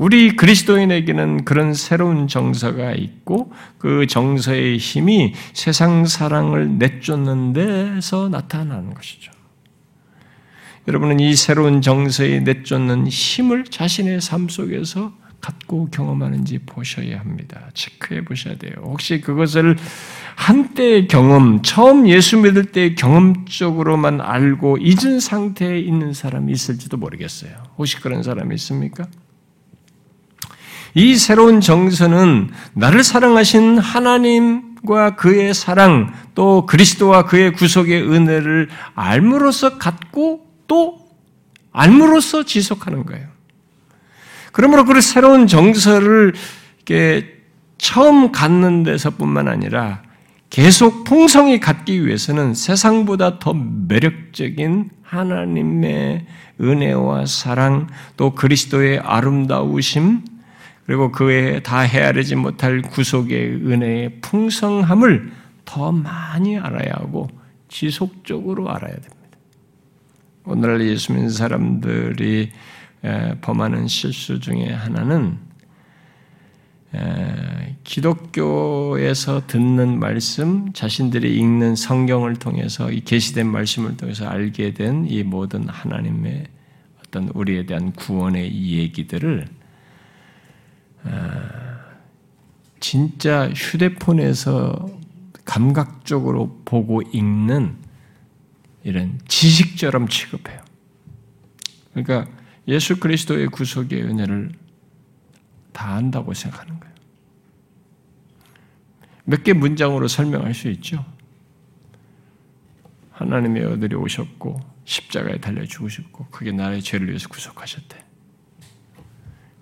[0.00, 9.30] 우리 그리스도인에게는 그런 새로운 정서가 있고 그 정서의 힘이 세상 사랑을 내쫓는 데서 나타나는 것이죠.
[10.88, 17.68] 여러분은 이 새로운 정서에 내쫓는 힘을 자신의 삶 속에서 갖고 경험하는지 보셔야 합니다.
[17.74, 18.72] 체크해 보셔야 돼요.
[18.80, 19.76] 혹시 그것을
[20.34, 27.52] 한때의 경험, 처음 예수 믿을 때의 경험적으로만 알고 잊은 상태에 있는 사람이 있을지도 모르겠어요.
[27.76, 29.06] 혹시 그런 사람이 있습니까?
[30.94, 40.46] 이 새로운 정서는 나를 사랑하신 하나님과 그의 사랑, 또 그리스도와 그의 구속의 은혜를 알므로써 갖고
[40.66, 40.98] 또
[41.72, 43.28] 알므로써 지속하는 거예요.
[44.52, 46.34] 그러므로 그 새로운 정서를
[46.76, 47.40] 이렇게
[47.78, 50.02] 처음 갖는 데서뿐만 아니라
[50.50, 56.26] 계속 풍성히 갖기 위해서는 세상보다 더 매력적인 하나님의
[56.60, 60.22] 은혜와 사랑, 또 그리스도의 아름다우심,
[60.90, 65.30] 그리고 그에 다 헤아리지 못할 구속의 은혜의 풍성함을
[65.64, 67.28] 더 많이 알아야 하고
[67.68, 69.16] 지속적으로 알아야 됩니다.
[70.44, 72.50] 오늘날 예수 믿는 사람들이
[73.40, 75.38] 범하는 실수 중에 하나는
[77.84, 85.68] 기독교에서 듣는 말씀, 자신들이 읽는 성경을 통해서 이 계시된 말씀을 통해서 알게 된 이 모든
[85.68, 86.46] 하나님의
[86.98, 89.59] 어떤 우리에 대한 구원의 얘기들을 아,
[92.80, 94.88] 진짜 휴대폰에서
[95.44, 97.76] 감각적으로 보고 읽는
[98.84, 100.60] 이런 지식처럼 취급해요.
[101.92, 102.30] 그러니까
[102.68, 104.52] 예수 그리스도의 구속의 은혜를
[105.72, 106.94] 다 안다고 생각하는 거예요.
[109.24, 111.04] 몇 개 문장으로 설명할 수 있죠.
[113.12, 118.02] 하나님의 어들이 오셨고 십자가에 달려 죽으셨고 그게 나의 죄를 위해서 구속하셨대.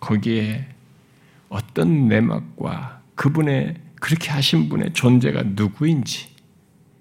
[0.00, 0.68] 거기에
[1.48, 6.28] 어떤 내막과 그분의 그렇게 하신 분의 존재가 누구인지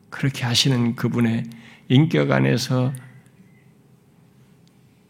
[0.10, 1.44] 그렇게 하시는 그분의
[1.90, 2.94] 인격 안에서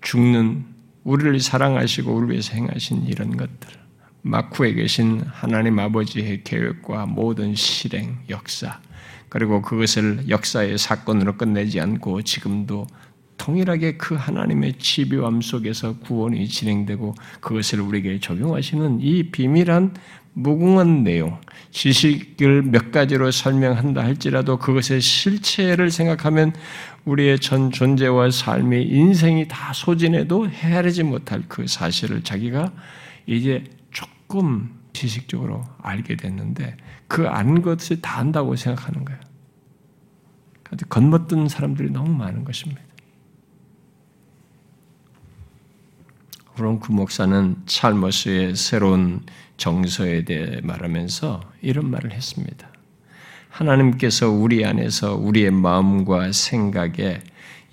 [0.02, 0.65] 죽는
[1.04, 3.78] 우리를 사랑하시고 우리를 위해서 행하신 이런 것들
[4.21, 8.82] 마쿠에 계신 하나님 아버지의 계획과 모든 실행 역사
[9.30, 12.88] 그리고 그것을 역사의 사건으로 끝내지 않고 지금도
[13.38, 19.93] 통일하게 그 하나님의 지배함 속에서 구원이 진행되고 그것을 우리에게 적용하시는 이 비밀한
[20.34, 21.39] 무궁한 내용,
[21.71, 26.54] 지식을 몇 가지로 설명한다 할지라도 그것의 실체를 생각하면
[27.06, 32.71] 우리의 전 존재와 삶의 인생이 다 소진해도 헤아리지 못할 그 사실을 자기가
[33.26, 39.19] 이제 조금 지식적으로 알게 됐는데 그 안 것을 다 안다고 생각하는 거예요.
[40.89, 42.82] 건너뜬 사람들이 너무 많은 것입니다.
[46.57, 49.21] 브론크 목사는 찰머스의 새로운
[49.57, 52.67] 정서에 대해 말하면서 이런 말을 했습니다.
[53.49, 57.21] 하나님께서 우리 안에서 우리의 마음과 생각에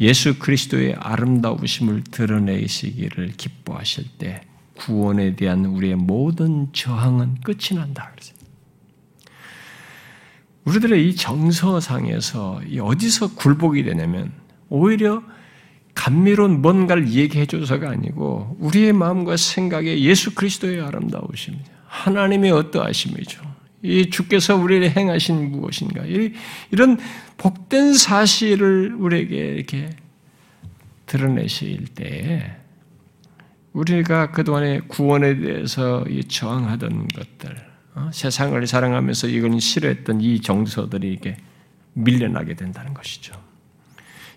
[0.00, 4.42] 예수 그리스도의 아름다우심을 드러내시기를 기뻐하실 때
[4.76, 8.12] 구원에 대한 우리의 모든 저항은 끝이 난다.
[10.66, 14.32] 우리들의 이 정서상에서 어디서 굴복이 되냐면
[14.68, 15.22] 오히려
[15.94, 21.70] 감미로운 뭔가를 얘기해 줘서가 아니고 우리의 마음과 생각에 예수 그리스도의 아름다우십니다.
[21.86, 23.54] 하나님의 어떠하심이죠.
[23.82, 26.04] 이 주께서 우리를 행하신 무엇인가.
[26.70, 26.98] 이런
[27.36, 29.90] 복된 사실을 우리에게 이렇게
[31.06, 32.50] 드러내실 때에
[33.74, 37.56] 우리가 그동안에 구원에 대해서 저항하던 것들,
[37.96, 38.10] 어?
[38.12, 41.36] 세상을 사랑하면서 이걸 싫어했던 이 정서들이 이게
[41.92, 43.43] 밀려나게 된다는 것이죠.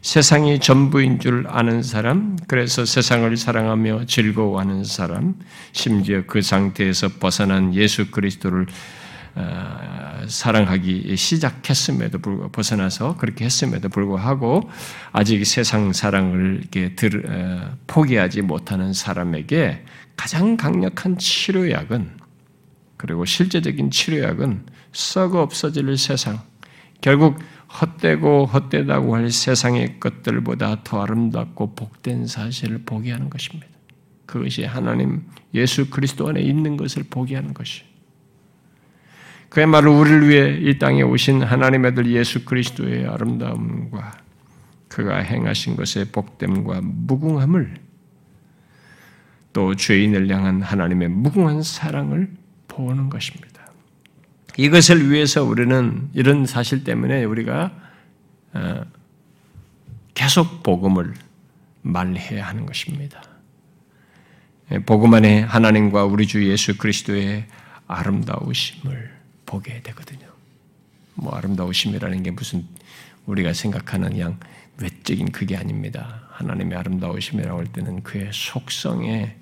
[0.08, 5.36] 세상이 전부인 줄 아는 사람, 그래서 세상을 사랑하며 즐거워하는 사람,
[5.74, 8.68] 심지어 그 상태에서 벗어난 예수 그리스도를
[9.36, 14.70] 어, 사랑하기 시작했음에도 불구하고 벗어나서 그렇게 했음에도 불구하고
[15.12, 19.84] 아직 세상 사랑을 이렇게 들, 어, 포기하지 못하는 사람에게
[20.16, 22.12] 가장 강력한 치료약은
[22.96, 26.40] 그리고 실제적인 치료약은 썩어 없어질 세상.
[27.02, 33.68] 결국 헛되고 헛되다고 할 세상의 것들보다 더 아름답고 복된 사실을 보게 하는 것입니다.
[34.26, 37.84] 그것이 하나님 예수 그리스도 안에 있는 것을 보게 하는 것이.
[39.50, 44.18] 그야말로 우리를 위해 이 땅에 오신 하나님의 아들 예수 그리스도의 아름다움과
[44.88, 47.76] 그가 행하신 것의 복됨과 무궁함을
[49.54, 52.32] 또 죄인을 향한 하나님의 무궁한 사랑을
[52.68, 53.57] 보는 것입니다.
[54.58, 57.72] 이것을 위해서 우리는 이런 사실 때문에 우리가
[58.54, 58.86] 어,
[60.16, 61.14] 계속 복음을
[61.84, 63.22] 말해야 하는 것입니다.
[64.72, 67.46] 예, 복음 안에 하나님과 우리 주 예수 그리스도의
[67.88, 69.16] 아름다우심을
[69.46, 70.28] 보게 되거든요.
[71.14, 72.66] 뭐 아름다우심이라는 게 무슨
[73.28, 74.40] 우리가 생각하는 그냥
[74.82, 76.24] 외적인 그게 아닙니다.
[76.32, 79.36] 하나님의 아름다우심이라고 할 때는 그의 속성의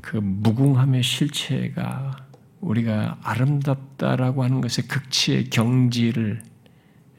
[0.00, 2.27] 그 무궁함의 실체가
[2.60, 6.42] 우리가 아름답다라고 하는 것의 극치의 경지를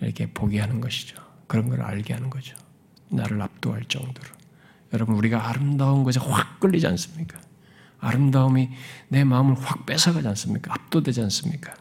[0.02, 1.17] 이렇게 보게 하는 것이죠.
[1.47, 2.56] 그런 걸 알게 하는 거죠.
[3.10, 4.28] 나를 압도할 정도로.
[4.93, 7.39] 여러분, 우리가 아름다운 것에 확 끌리지 않습니까?
[7.99, 8.69] 아름다움이
[9.10, 10.73] 내 마음을 확 뺏어가지 않습니까?
[10.73, 11.73] 압도되지 않습니까?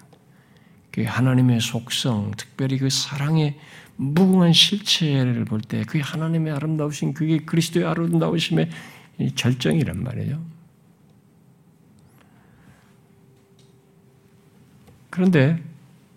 [0.91, 3.59] 그 하나님의 속성, 특별히 그 사랑의
[3.97, 8.71] 무궁한 실체를 볼 때, 그 하나님의 아름다우신, 그게 그리스도의 아름다우심의
[9.35, 10.58] 절정이란 말이에요.
[15.19, 15.61] 그런데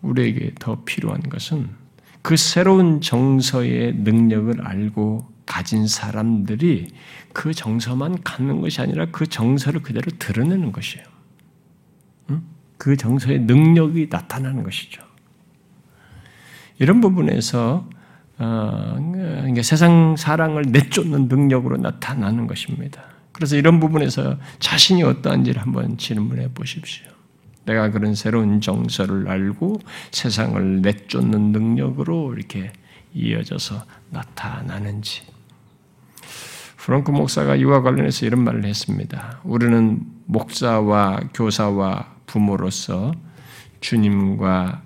[0.03, 1.69] 우리에게 더 필요한 것은
[2.21, 6.89] 그 새로운 정서의 능력을 알고 가진 사람들이
[7.33, 11.03] 그 정서만 갖는 것이 아니라 그 정서를 그대로 드러내는 것이에요.
[12.77, 15.01] 그 정서의 능력이 나타나는 것이죠.
[16.77, 17.89] 이런 부분에서
[18.37, 23.01] 어, 그러니까 세상 사랑을 내쫓는 능력으로 나타나는 것입니다.
[23.31, 27.11] 그래서 이런 부분에서 자신이 어떠한지를 한번 질문해 보십시오.
[27.65, 29.80] 내가 그런 새로운 정서를 알고
[30.12, 32.71] 세상을 내쫓는 능력으로 이렇게
[33.13, 35.24] 이어져서 나타나는지.
[36.78, 39.39] 프랑크 목사가 이와 관련해서 이런 말을 했습니다.
[39.43, 43.13] 우리는 목사와 교사와 부모로서
[43.82, 44.82] 주님과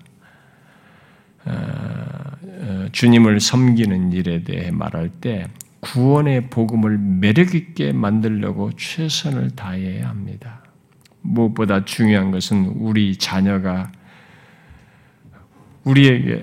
[1.45, 5.47] 어, 어, 주님을 섬기는 일에 대해 말할 때
[5.79, 10.64] 구원의 복음을 매력 있게 만들려고 최선을 다해야 합니다.
[11.25, 13.91] 무엇보다 중요한 것은 우리 자녀가
[15.83, 16.41] 우리에게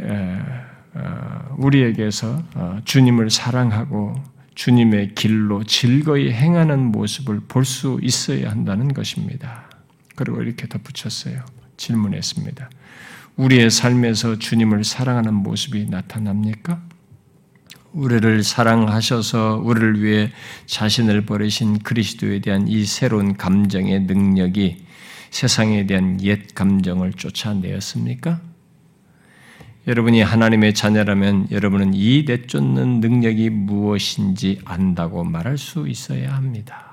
[0.94, 4.14] 어, 우리에게서 어, 주님을 사랑하고
[4.54, 9.70] 주님의 길로 즐거이 행하는 모습을 볼 수 있어야 한다는 것입니다.
[10.14, 11.42] 그리고 이렇게 덧붙였어요.
[11.78, 12.68] 질문했습니다.
[13.36, 16.82] 우리의 삶에서 주님을 사랑하는 모습이 나타납니까?
[17.93, 20.30] 우리를 사랑하셔서 우리를 위해
[20.66, 24.84] 자신을 버리신 그리스도에 대한 이 새로운 감정의 능력이
[25.30, 28.40] 세상에 대한 옛 감정을 쫓아내었습니까?
[29.86, 36.93] 여러분이 하나님의 자녀라면 여러분은 이 내쫓는 능력이 무엇인지 안다고 말할 수 있어야 합니다.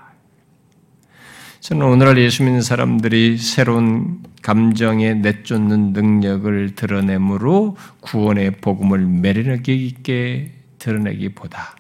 [1.59, 11.75] 저는 오늘날 예수 믿는 사람들이 새로운 감정에 내쫓는 능력을 드러내므로 구원의 복음을 매력 있게 드러내기보다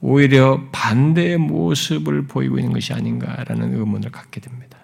[0.00, 4.78] 오히려 반대의 모습을 보이고 있는 것이 아닌가라는 의문을 갖게 됩니다.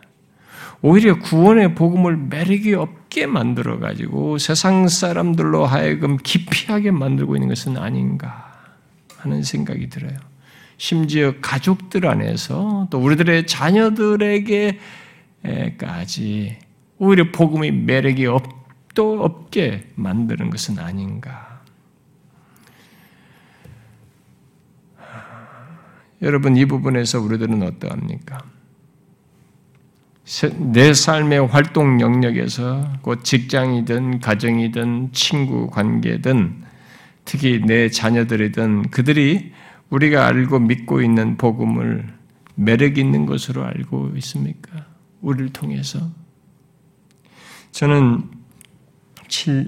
[0.82, 8.50] 오히려 구원의 복음을 매력이 없게 만들어 가지고 세상 사람들로 하여금 기피하게 만들고 있는 것은 아닌가
[9.18, 10.16] 하는 생각이 들어요.
[10.78, 14.78] 심지어 가족들 안에서 또 우리들의 자녀들에게까지
[16.96, 21.49] 오히려 복음의 매력이 없도 없게 만드는 것은 아닌가.
[26.22, 28.42] 여러분 이 부분에서 우리들은 어떠합니까?
[30.58, 36.62] 내 삶의 활동 영역에서 곧 직장이든 가정이든 친구 관계든
[37.24, 39.52] 특히 내 자녀들이든 그들이
[39.88, 42.06] 우리가 알고 믿고 있는 복음을
[42.54, 44.86] 매력 있는 것으로 알고 있습니까?
[45.20, 46.00] 우리를 통해서.
[47.72, 48.39] 저는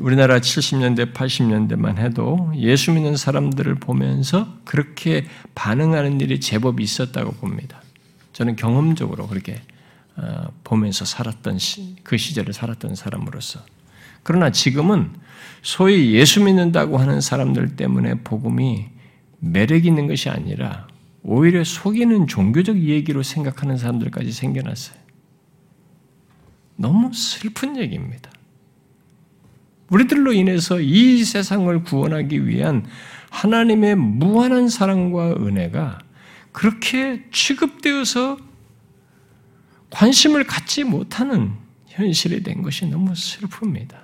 [0.01, 7.81] 우리나라 70년대, 80년대만 해도 예수 믿는 사람들을 보면서 그렇게 반응하는 일이 제법 있었다고 봅니다.
[8.33, 9.61] 저는 경험적으로 그렇게
[10.17, 11.59] 어, 보면서 살았던
[12.03, 13.61] 그 시절을 살았던 사람으로서.
[14.23, 15.11] 그러나 지금은
[15.63, 18.87] 소위 예수 믿는다고 하는 사람들 때문에 복음이
[19.39, 20.89] 매력 있는 것이 아니라
[21.23, 25.01] 오히려 속이는 종교적 얘기로 생각하는 사람들까지 생겨났어요.
[26.77, 28.32] 너무 슬픈 얘기입니다.
[29.93, 32.87] 우리들로 인해서 이 세상을 구원하기 위한
[33.31, 35.99] 하나님의 무한한 사랑과 은혜가
[36.51, 38.39] 그렇게 취급되어서
[39.91, 41.53] 관심을 갖지 못하는
[41.89, 43.97] 현실이 된 것이 너무 슬픕니다.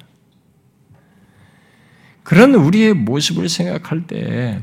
[2.23, 4.61] 그런 우리의 모습을 생각할 때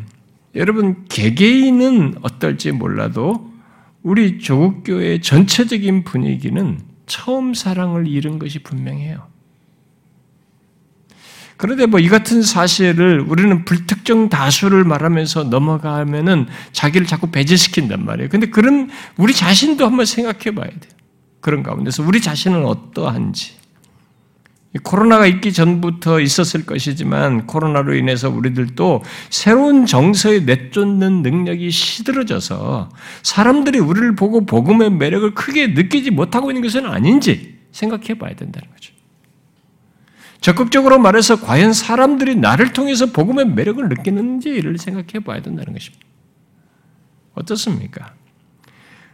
[0.54, 3.52] 여러분 개개인은 어떨지 몰라도
[4.04, 9.35] 우리 조국교회 전체적인 분위기는 처음 사랑을 잃은 것이 분명해요.
[11.58, 18.30] 그런데 뭐 이 같은 사실을 우리는 불특정 다수를 말하면서 넘어가면은 자기를 자꾸 배제시킨단 말이에요.
[18.30, 20.94] 근데 그런 우리 자신도 한번 생각해 봐야 돼요.
[21.42, 23.56] 그런 가운데서 우리 자신은 어떠한지.
[24.84, 32.90] 코로나가 있기 전부터 있었을 것이지만 코로나로 인해서 우리들도 새로운 정서에 내쫓는 능력이 시들어져서
[33.24, 38.95] 사람들이 우리를 보고 복음의 매력을 크게 느끼지 못하고 있는 것은 아닌지 생각해 봐야 된다는 거죠.
[40.46, 46.06] 적극적으로 말해서 과연 사람들이 나를 통해서 복음의 매력을 느끼는지를 생각해 봐야 된다는 것입니다.
[47.34, 48.14] 어떻습니까?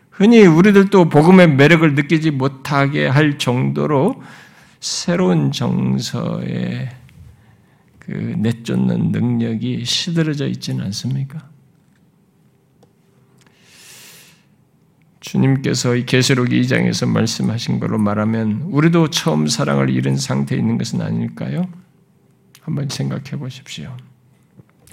[0.10, 4.22] 흔히 우리들도 복음의 매력을 느끼지 못하게 할 정도로
[4.82, 6.90] 새로운 정서에
[8.00, 11.50] 그 내쫓는 능력이 시들어져 있지는 않습니까?
[15.22, 21.70] 주님께서 이 계시록 2장에서 말씀하신 걸로 말하면 우리도 처음 사랑을 잃은 상태에 있는 것은 아닐까요?
[22.62, 23.96] 한번 생각해 보십시오.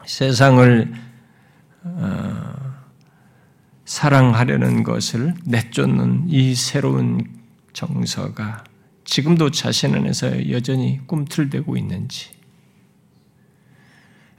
[0.06, 0.92] 세상을
[1.84, 2.54] 어,
[3.84, 7.26] 사랑하려는 것을 내쫓는 이 새로운
[7.72, 8.64] 정서가
[9.04, 12.30] 지금도 자신 안에서 여전히 꿈틀대고 있는지,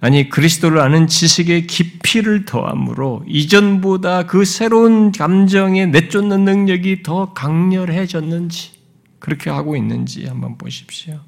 [0.01, 8.71] 아니 그리스도를 아는 지식의 깊이를 더함으로 이전보다 그 새로운 감정에 내쫓는 능력이 더 강렬해졌는지
[9.19, 11.19] 그렇게 하고 있는지 한번 보십시오.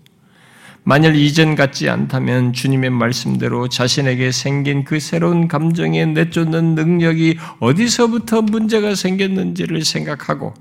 [0.83, 8.95] 만일 이전 같지 않다면 주님의 말씀대로 자신에게 생긴 그 새로운 감정에 내쫓는 능력이 어디서부터 문제가
[8.95, 10.53] 생겼는지를 생각하고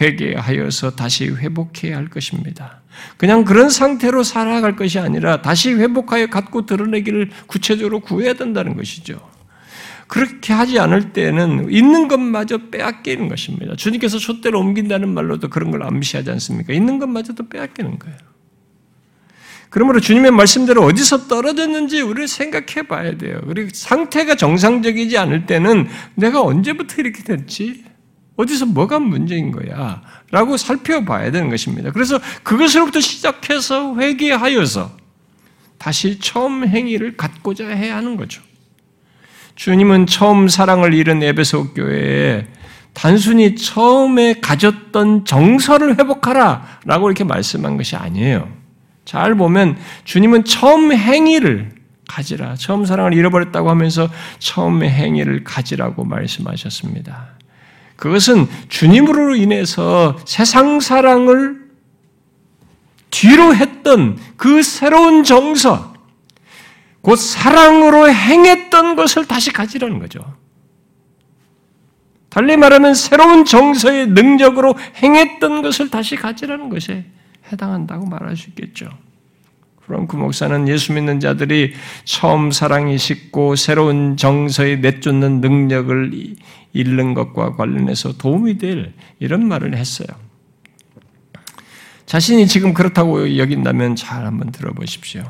[0.00, 2.82] 회개하여서 다시 회복해야 할 것입니다.
[3.16, 9.20] 그냥 그런 상태로 살아갈 것이 아니라 다시 회복하여 갖고 드러내기를 구체적으로 구해야 된다는 것이죠.
[10.06, 13.74] 그렇게 하지 않을 때는 있는 것마저 빼앗기는 것입니다.
[13.76, 16.72] 주님께서 촛대로 옮긴다는 말로도 그런 걸 암시하지 않습니까?
[16.72, 18.16] 있는 것마저도 빼앗기는 거예요.
[19.70, 23.40] 그러므로 주님의 말씀대로 어디서 떨어졌는지 우리를 생각해 봐야 돼요.
[23.48, 27.82] 그리고 상태가 정상적이지 않을 때는 내가 언제부터 이렇게 됐지?
[28.36, 30.02] 어디서 뭐가 문제인 거야?
[30.30, 31.92] 라고 살펴봐야 되는 것입니다.
[31.92, 34.96] 그래서 그것으로부터 시작해서 회개하여서
[35.78, 38.42] 다시 처음 행위를 갖고자 해야 하는 거죠.
[39.54, 42.46] 주님은 처음 사랑을 잃은 에베소 교회에
[42.92, 48.48] 단순히 처음에 가졌던 정서를 회복하라 라고 이렇게 말씀한 것이 아니에요.
[49.04, 51.72] 잘 보면 주님은 처음 행위를
[52.08, 52.54] 가지라.
[52.56, 54.08] 처음 사랑을 잃어버렸다고 하면서
[54.38, 57.34] 처음 행위를 가지라고 말씀하셨습니다.
[57.96, 61.64] 그것은 주님으로 인해서 세상 사랑을
[63.10, 65.94] 뒤로 했던 그 새로운 정서,
[67.00, 70.20] 곧 사랑으로 행했던 것을 다시 가지라는 거죠.
[72.30, 77.04] 달리 말하면 새로운 정서의 능력으로 행했던 것을 다시 가지라는 것에
[77.52, 78.88] 해당한다고 말할 수 있겠죠.
[79.86, 81.74] 프랑크 목사는 예수 믿는 자들이
[82.04, 86.36] 처음 사랑이 식고 새로운 정서에 내쫓는 능력을
[86.72, 90.08] 잃는 것과 관련해서 도움이 될 이런 말을 했어요.
[92.06, 95.24] 자신이 지금 그렇다고 여긴다면 잘 한번 들어보십시오.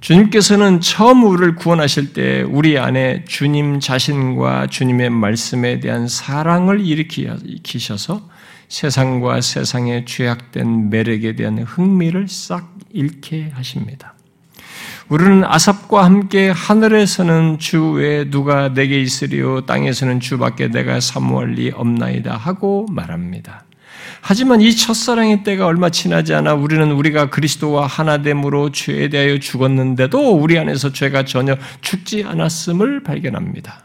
[0.00, 8.28] 주님께서는 처음 우리를 구원하실 때 우리 안에 주님 자신과 주님의 말씀에 대한 사랑을 일으키셔서
[8.68, 14.14] 세상과 세상의 죄악된 매력에 대한 흥미를 싹 잃게 하십니다.
[15.08, 22.36] 우리는 아삽과 함께 하늘에서는 주 외에 누가 내게 있으리요 땅에서는 주밖에 내가 사모할 리 없나이다
[22.36, 23.64] 하고 말합니다.
[24.20, 30.58] 하지만 이 첫사랑의 때가 얼마 지나지 않아 우리는 우리가 그리스도와 하나됨으로 죄에 대하여 죽었는데도 우리
[30.58, 33.84] 안에서 죄가 전혀 죽지 않았음을 발견합니다.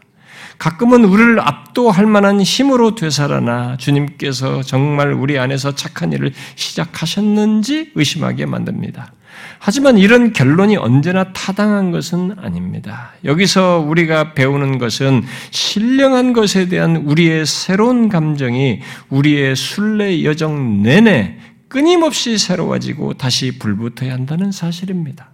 [0.58, 9.12] 가끔은 우리를 압도할 만한 힘으로 되살아나 주님께서 정말 우리 안에서 착한 일을 시작하셨는지 의심하게 만듭니다.
[9.60, 13.12] 하지만 이런 결론이 언제나 타당한 것은 아닙니다.
[13.24, 18.80] 여기서 우리가 배우는 것은 신령한 것에 대한 우리의 새로운 감정이
[19.10, 21.38] 우리의 순례 여정 내내
[21.68, 25.30] 끊임없이 새로워지고 다시 불붙어야 한다는 사실입니다.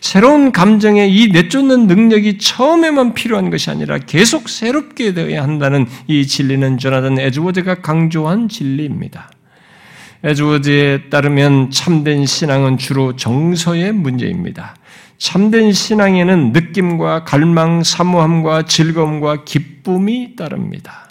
[0.00, 6.78] 새로운 감정에 이 내쫓는 능력이 처음에만 필요한 것이 아니라 계속 새롭게 되어야 한다는 이 진리는
[6.78, 9.30] 조나단 에즈워드가 강조한 진리입니다.
[10.24, 14.76] 에즈워드에 따르면 참된 신앙은 주로 정서의 문제입니다.
[15.18, 21.08] 참된 신앙에는 느낌과 갈망, 사모함과 즐거움과 기쁨이 따릅니다.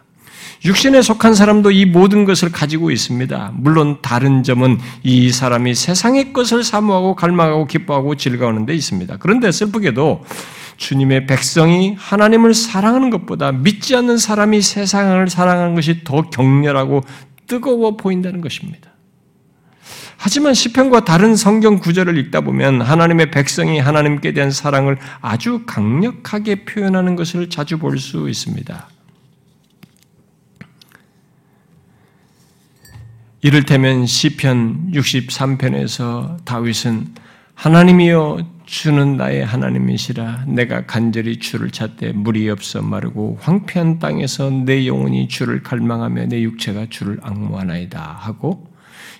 [0.66, 3.52] 육신에 속한 사람도 이 모든 것을 가지고 있습니다.
[3.54, 9.18] 물론 다른 점은 이 사람이 세상의 것을 사모하고 갈망하고 기뻐하고 즐거워하는 데 있습니다.
[9.18, 10.26] 그런데 슬프게도
[10.78, 17.04] 주님의 백성이 하나님을 사랑하는 것보다 믿지 않는 사람이 세상을 사랑하는 것이 더 격렬하고
[17.46, 18.90] 뜨거워 보인다는 것입니다.
[20.18, 27.16] 하지만 시편과 다른 성경 구절을 읽다 보면 하나님의 백성이 하나님께 대한 사랑을 아주 강력하게 표현하는
[27.16, 28.95] 것을 자주 볼 수 있습니다.
[33.46, 37.14] 이를테면 시편 63편에서 다윗은
[37.54, 40.46] 하나님이여 주는 나의 하나님이시라.
[40.48, 46.88] 내가 간절히 주를 찾되 물이 없어 마르고 황폐한 땅에서 내 영혼이 주를 갈망하며 내 육체가
[46.90, 48.66] 주를 악무하나이다 하고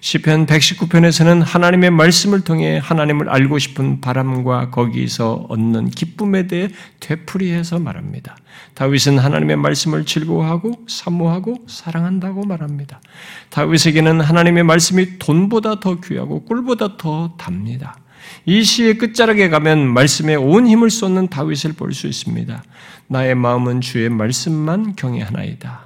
[0.02, 6.70] 시편 119편에서는 하나님의 말씀을 통해 하나님을 알고 싶은 바람과 거기서 얻는 기쁨에 대해
[7.00, 8.38] 되풀이해서 말합니다.
[8.76, 13.02] 다윗은 하나님의 말씀을 즐거워하고 사모하고 사랑한다고 말합니다.
[13.50, 17.98] 다윗에게는 하나님의 말씀이 돈보다 더 귀하고 꿀보다 더 답니다.
[18.46, 22.64] 이 시의 끝자락에 가면 말씀에 온 힘을 쏟는 다윗을 볼 수 있습니다.
[23.08, 25.85] 나의 마음은 주의 말씀만 경외하나이다.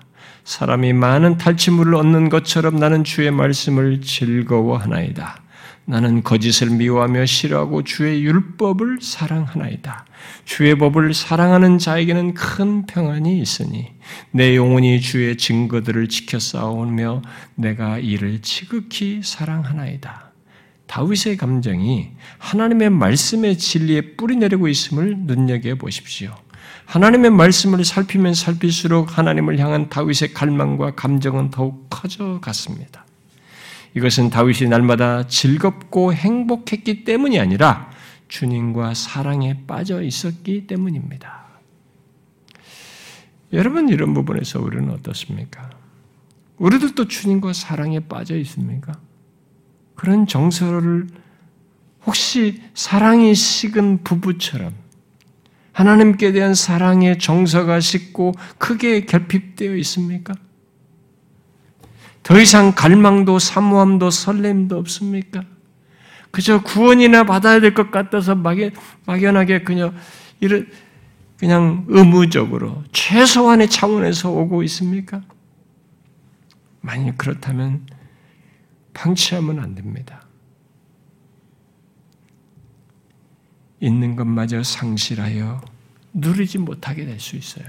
[0.50, 5.44] 사람이 많은 탈취물을 얻는 것처럼 나는 주의 말씀을 즐거워하나이다.
[5.86, 10.06] 나는 거짓을 미워하며 싫어하고 주의 율법을 사랑하나이다.
[10.46, 13.92] 주의 법을 사랑하는 자에게는 큰 평안이 있으니
[14.32, 17.22] 내 영혼이 주의 증거들을 지켜 싸우며
[17.54, 20.32] 내가 이를 지극히 사랑하나이다.
[20.88, 26.34] 다윗의 감정이 하나님의 말씀의 진리에 뿌리 내리고 있음을 눈여겨 보십시오.
[26.90, 33.06] 하나님의 말씀을 살피면 살필수록 하나님을 향한 다윗의 갈망과 감정은 더욱 커져 갔습니다.
[33.94, 37.92] 이것은 다윗이 날마다 즐겁고 행복했기 때문이 아니라
[38.28, 41.44] 주님과 사랑에 빠져 있었기 때문입니다.
[43.54, 45.70] 여러분 이런 부분에서 우리는 어떻습니까?
[46.58, 49.00] 우리들도 주님과 사랑에 빠져 있습니까?
[49.94, 51.08] 그런 정서를
[52.08, 54.79] 혹시 사랑이 식은 부부처럼
[55.72, 60.34] 하나님께 대한 사랑의 정서가 식고 크게 결핍되어 있습니까?
[62.24, 65.44] 더 이상 갈망도 사모함도 설렘도 없습니까?
[66.32, 68.72] 그저 구원이나 받아야 될 것 같아서 막연,
[69.06, 69.96] 막연하게 그냥
[70.40, 70.68] 이런
[71.40, 75.22] 그냥 의무적으로 최소한의 차원에서 오고 있습니까?
[76.82, 77.88] 만약 그렇다면
[78.94, 80.22] 방치하면 안 됩니다.
[83.82, 85.62] 있는 것마저 상실하여
[86.14, 87.66] 누리지 못하게 될 수 있어요.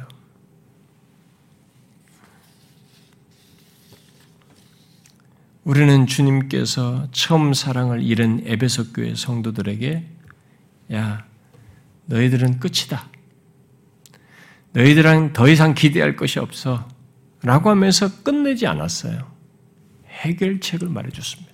[5.65, 10.09] 우리는 주님께서 처음 사랑을 잃은 에베소 교회 성도들에게
[10.95, 11.25] 야
[12.07, 13.09] 너희들은 끝이다.
[14.73, 16.89] 너희들은 더 이상 기대할 것이 없어.
[17.43, 19.31] 라고 하면서 끝내지 않았어요.
[20.09, 21.50] 해결책을 말해줬습니다.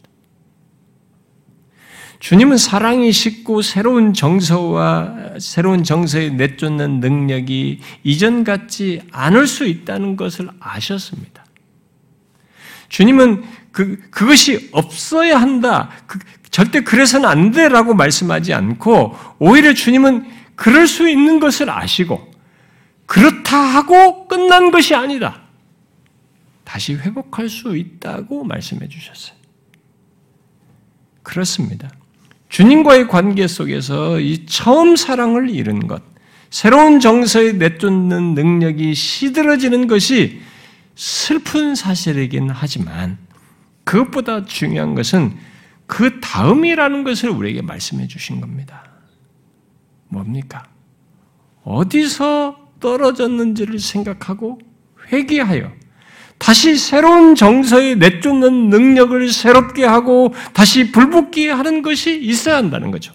[2.19, 10.49] 주님은 사랑이 식고 새로운 정서와 새로운 정서에 내쫓는 능력이 이전 같지 않을 수 있다는 것을
[10.61, 11.45] 아셨습니다.
[12.89, 15.91] 주님은 그, 그것이 없어야 한다.
[16.07, 16.19] 그,
[16.51, 22.31] 절대 그래서는 안 돼라고 말씀하지 않고 오히려 주님은 그럴 수 있는 것을 아시고
[23.05, 25.43] 그렇다 하고 끝난 것이 아니다.
[26.65, 29.37] 다시 회복할 수 있다고 말씀해 주셨어요.
[31.23, 31.91] 그렇습니다.
[32.49, 36.03] 주님과의 관계 속에서 이 처음 사랑을 잃은 것,
[36.51, 40.41] 새로운 정서에 내쫓는 능력이 시들어지는 것이
[40.95, 43.19] 슬픈 사실이긴 하지만
[43.85, 45.37] 그것보다 중요한 것은
[45.87, 48.85] 그 다음이라는 것을 우리에게 말씀해 주신 겁니다.
[50.09, 50.65] 뭡니까?
[51.63, 54.59] 어디서 떨어졌는지를 생각하고
[55.13, 55.73] 회개하여
[56.39, 63.13] 다시 새로운 정서에 내쫓는 능력을 새롭게 하고 다시 불붙게 하는 것이 있어야 한다는 거죠.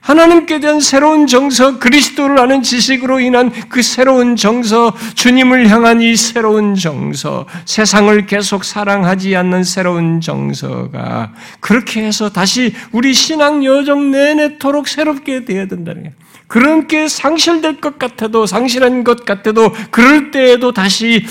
[0.00, 6.74] 하나님께 대한 새로운 정서, 그리스도를 아는 지식으로 인한 그 새로운 정서, 주님을 향한 이 새로운
[6.74, 15.44] 정서, 세상을 계속 사랑하지 않는 새로운 정서가 그렇게 해서 다시 우리 신앙 여정 내내토록 새롭게
[15.44, 16.27] 되어야 된다는 거예요.
[16.48, 21.24] 그렇게 상실될 것 같아도, 상실한 것 같아도, 그럴 때에도 다시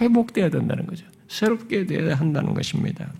[0.00, 1.06] 회복되어야 된다는 거죠.
[1.28, 3.10] 새롭게 되어야 한다는 것입니다.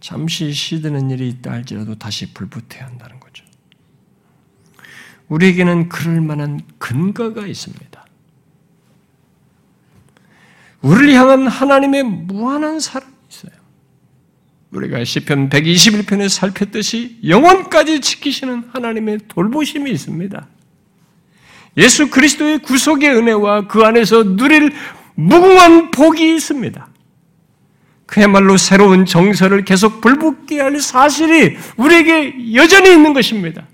[0.00, 3.44] 잠시 시드는 일이 있다 할지라도 다시 불붙어야 한다는 거죠.
[5.28, 8.04] 우리에게는 그럴 만한 근거가 있습니다.
[10.82, 13.19] 우리를 향한 하나님의 무한한 있어요.
[14.72, 20.46] 우리가 시편 121편에 살폈듯이 영원까지 지키시는 하나님의 돌보심이 있습니다.
[21.76, 24.72] 예수 그리스도의 구속의 은혜와 그 안에서 누릴
[25.14, 26.88] 무궁한 복이 있습니다.
[28.06, 33.66] 그야말로 새로운 정서를 계속 불붙게 할 사실이 우리에게 여전히 있는 것입니다.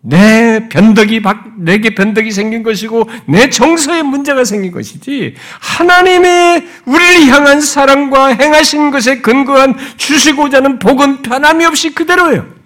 [0.00, 1.20] 내 변덕이
[1.56, 9.20] 내게 변덕이 생긴 것이고 내 정서에 문제가 생긴 것이지 하나님의 우리를 향한 사랑과 행하신 것에
[9.20, 12.58] 근거한 주시고자 하는 복은 변함이 없이 그대로예요.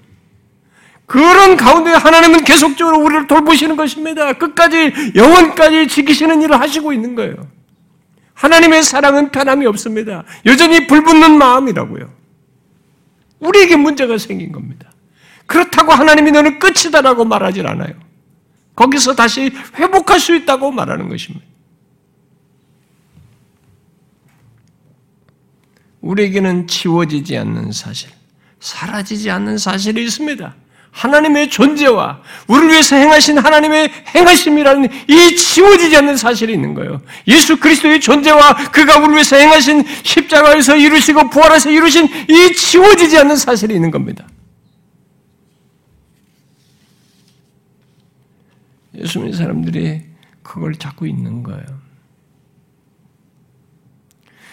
[1.07, 4.33] 그런 가운데 하나님은 계속적으로 우리를 돌보시는 것입니다.
[4.35, 7.35] 끝까지 영원까지 지키시는 일을 하시고 있는 거예요.
[8.35, 10.24] 하나님의 사랑은 변함이 없습니다.
[10.47, 12.11] 여전히 불붙는 마음이라고요.
[13.41, 14.91] 우리에게 문제가 생긴 겁니다.
[15.53, 17.93] 그렇다고 하나님이 너는 끝이다라고 말하지 않아요.
[18.75, 21.45] 거기서 다시 회복할 수 있다고 말하는 것입니다.
[26.01, 28.09] 우리에게는 치워지지 않는 사실,
[28.61, 30.55] 사라지지 않는 사실이 있습니다.
[30.91, 37.03] 하나님의 존재와 우리를 위해서 행하신 하나님의 행하심이라는 이 지워지지 않는 사실이 있는 거예요.
[37.29, 43.75] 예수 그리스도의 존재와 그가 우리를 위해서 행하신 십자가에서 이루시고 부활해서 이루신 이 지워지지 않는 사실이
[43.75, 44.27] 있는 겁니다.
[49.13, 50.03] 수 믿는 사람들이
[50.43, 51.65] 그걸 잡고 있는 거예요.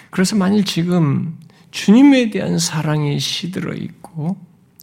[0.10, 1.38] 그래서 만일 지금
[1.72, 4.38] 주님에 대한 사랑이 시들어 있고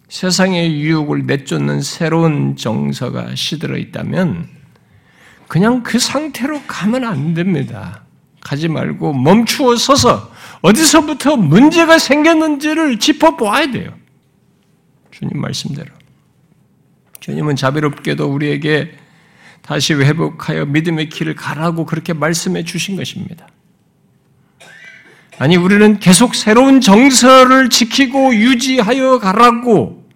[0.08, 4.48] 세상의 유혹을 내쫓는 새로운 정서가 시들어 있다면
[5.48, 8.04] 그냥 그 상태로 가면 안 됩니다.
[8.40, 13.92] 가지 말고 멈추어 서서 어디서부터 문제가 생겼는지를 짚어보아야 돼요.
[15.10, 15.92] 주님 말씀대로.
[17.20, 18.96] 주님은 자비롭게도 우리에게
[19.66, 23.48] 다시 회복하여 믿음의 길을 가라고 그렇게 말씀해 주신 것입니다.
[25.38, 30.08] 아니, 우리는 계속 새로운 정서를 지키고 유지하여 가라고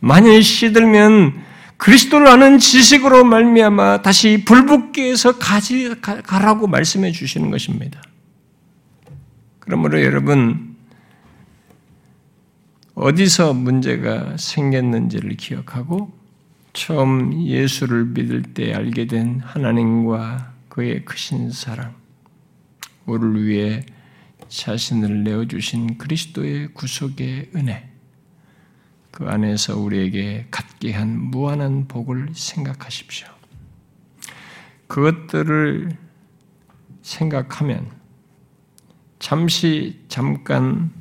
[0.00, 1.42] 만일 시들면
[1.78, 8.02] 그리스도를 아는 지식으로 말미암아 다시 불붙게 해서 가지 가라고 말씀해 주시는 것입니다.
[9.60, 10.76] 그러므로 여러분
[12.94, 16.17] 어디서 문제가 생겼는지를 기억하고
[16.72, 21.94] 처음 예수를 믿을 때 알게 된 하나님과 그의 크신 사랑,
[23.06, 23.86] 우리를 위해
[24.48, 27.90] 자신을 내어주신 그리스도의 구속의 은혜,
[29.10, 33.28] 그 안에서 우리에게 갖게 한 무한한 복을 생각하십시오.
[34.86, 35.96] 그것들을
[37.02, 37.90] 생각하면
[39.18, 40.92] 잠시 잠깐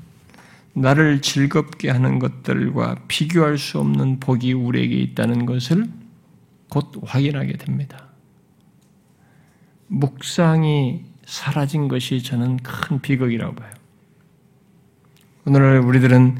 [0.77, 5.87] 나를 즐겁게 하는 것들과 비교할 수 없는 복이 우리에게 있다는 것을
[6.69, 8.09] 곧 확인하게 됩니다.
[9.87, 13.73] 묵상이 사라진 것이 저는 큰 비극이라고 봐요.
[15.45, 16.37] 오늘 우리들은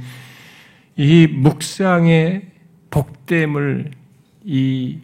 [0.97, 2.51] 이 묵상의
[2.91, 3.91] 복됨을
[4.43, 4.99] 이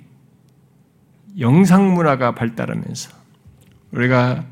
[1.39, 3.11] 영상 문화가 발달하면서
[3.91, 4.45] 우리가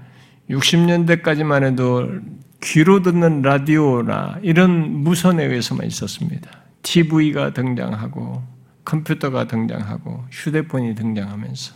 [0.50, 2.20] 60년대까지만 해도
[2.62, 6.49] 귀로 듣는 라디오나 이런 무선에 의해서만 있었습니다.
[6.84, 8.43] TV가 등장하고
[8.86, 11.76] 컴퓨터가 등장하고 휴대폰이 등장하면서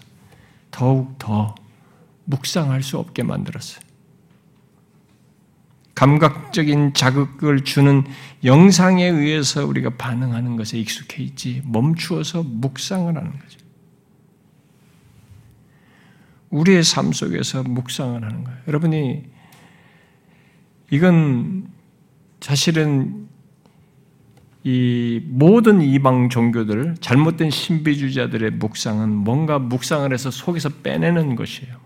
[0.71, 1.55] 더욱 더
[2.25, 3.83] 묵상할 수 없게 만들었어요.
[5.95, 8.03] 감각적인 자극을 주는
[8.43, 13.59] 영상에 의해서 우리가 반응하는 것에 익숙해 있지 멈추어서 묵상을 하는 거죠.
[16.49, 18.59] 우리의 삶 속에서 묵상을 하는 거예요.
[18.67, 19.34] 여러분이
[20.91, 21.67] 이건
[22.41, 23.27] 사실은
[24.63, 31.85] 이 모든 이방 종교들, 잘못된 신비주의자들의 묵상은 뭔가 묵상을 해서 속에서 빼내는 것이에요.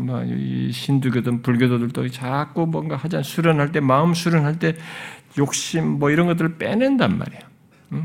[0.00, 0.22] 뭐
[0.70, 4.76] 신두교든 불교도들도 자꾸 뭔가 하자 수련할 때 마음 수련할 때
[5.38, 7.42] 욕심 뭐 이런 것들을 빼낸단 말이에요.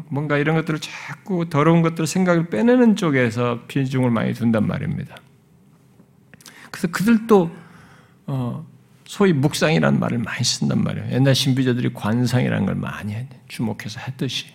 [0.09, 5.15] 뭔가 이런 것들을 자꾸 더러운 것들 생각을 빼내는 쪽에서 비중을 많이 둔단 말입니다.
[6.71, 7.51] 그래서 그들도
[8.27, 8.67] 어,
[9.07, 11.11] 소위 묵상이라는 말을 많이 쓴단 말이에요.
[11.11, 13.15] 옛날 신비자들이 관상이라는 걸 많이
[13.47, 14.47] 주목해서 했듯이.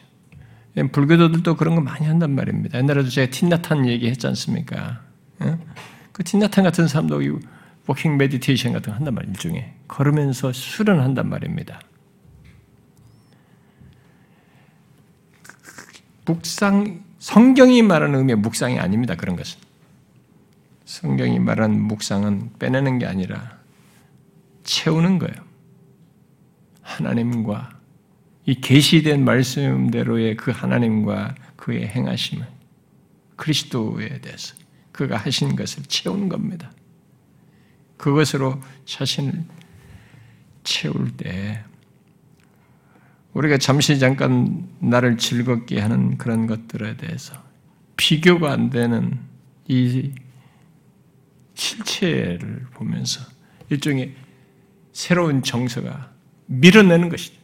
[0.92, 2.78] 불교도들도 그런 거 많이 한단 말입니다.
[2.78, 5.00] 옛날에도 제가 틴나탄 얘기 했지 않습니까?
[6.12, 7.20] 그 틱낫한 같은 사람도
[7.86, 9.32] walking meditation 같은 거 한단 말이에요.
[9.32, 9.72] 일종의.
[9.88, 11.80] 걸으면서 수련한단 말입니다.
[16.26, 19.14] 묵상, 성경이 말하는 의미의 묵상이 아닙니다.
[19.16, 19.58] 그런 것은.
[20.84, 23.61] 성경이 말하는 묵상은 빼내는 게 아니라
[24.64, 25.34] 채우는 거예요.
[26.82, 27.80] 하나님과
[28.46, 32.46] 이 계시된 말씀대로의 그 하나님과 그의 행하심을
[33.36, 34.54] 그리스도에 대해서
[34.90, 36.70] 그가 하신 것을 채우는 겁니다.
[37.96, 39.44] 그것으로 자신을
[40.64, 41.64] 채울 때
[43.32, 47.34] 우리가 잠시 잠깐 나를 즐겁게 하는 그런 것들에 대해서
[47.96, 49.18] 비교가 안 되는
[49.68, 50.12] 이
[51.54, 53.24] 실체를 보면서
[53.70, 54.14] 일종의
[54.92, 56.10] 새로운 정서가
[56.46, 57.40] 밀어내는 것이죠.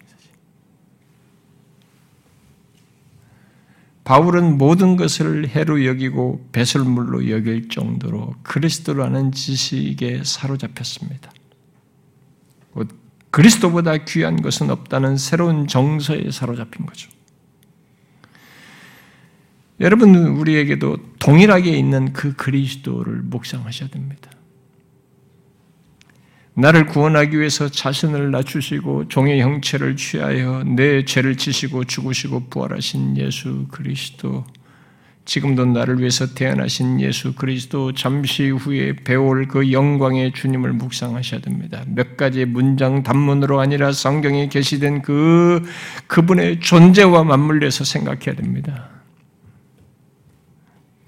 [4.04, 11.30] 바울은 모든 것을 해로 여기고 배설물로 여길 정도로 그리스도라는 지식에 사로잡혔습니다.
[13.30, 17.10] 그리스도보다 귀한 것은 없다는 새로운 정서에 사로잡힌 거죠.
[19.80, 24.30] 여러분, 우리에게도 동일하게 있는 그 그리스도를 묵상하셔야 됩니다.
[26.58, 34.44] 나를 구원하기 위해서 자신을 낮추시고 종의 형체를 취하여 내 죄를 지시고 죽으시고 부활하신 예수 그리스도
[35.24, 41.84] 지금도 나를 위해서 태어나신 예수 그리스도 잠시 후에 배울 그 영광의 주님을 묵상하셔야 됩니다.
[41.86, 45.62] 몇 가지 문장 단문으로 아니라 성경에 계시된 그
[46.08, 48.97] 그분의 존재와 맞물려서 생각해야 됩니다.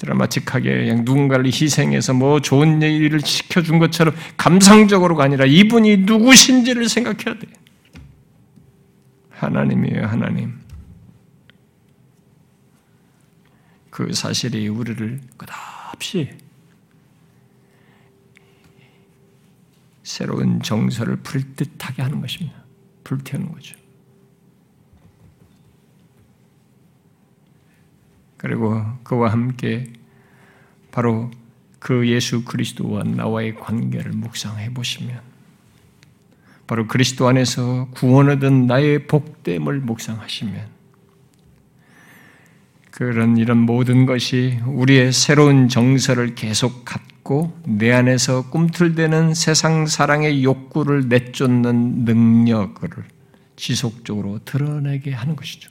[0.01, 7.46] 드라마틱하게 그냥 누군가를 희생해서 뭐 좋은 일을 시켜준 것처럼 감상적으로가 아니라 이분이 누구신지를 생각해야 돼.
[9.30, 10.59] 하나님이에요, 하나님.
[13.90, 16.30] 그 사실이 우리를 끝없이
[20.03, 22.57] 새로운 정서를 불뜻하게 하는 것입니다.
[23.05, 23.79] 불태우는 거죠.
[28.41, 29.84] 그리고 그와 함께
[30.91, 31.30] 바로
[31.78, 35.20] 그 예수 그리스도와 나와의 관계를 묵상해 보시면
[36.66, 40.68] 바로 그리스도 안에서 구원 얻은 나의 복됨을 묵상하시면
[42.91, 51.11] 그런 이런 모든 것이 우리의 새로운 정서를 계속 갖고 내 안에서 꿈틀대는 세상 사랑의 욕구를
[51.11, 52.88] 내쫓는 능력을
[53.57, 55.68] 지속적으로 드러내게 하는 것이죠.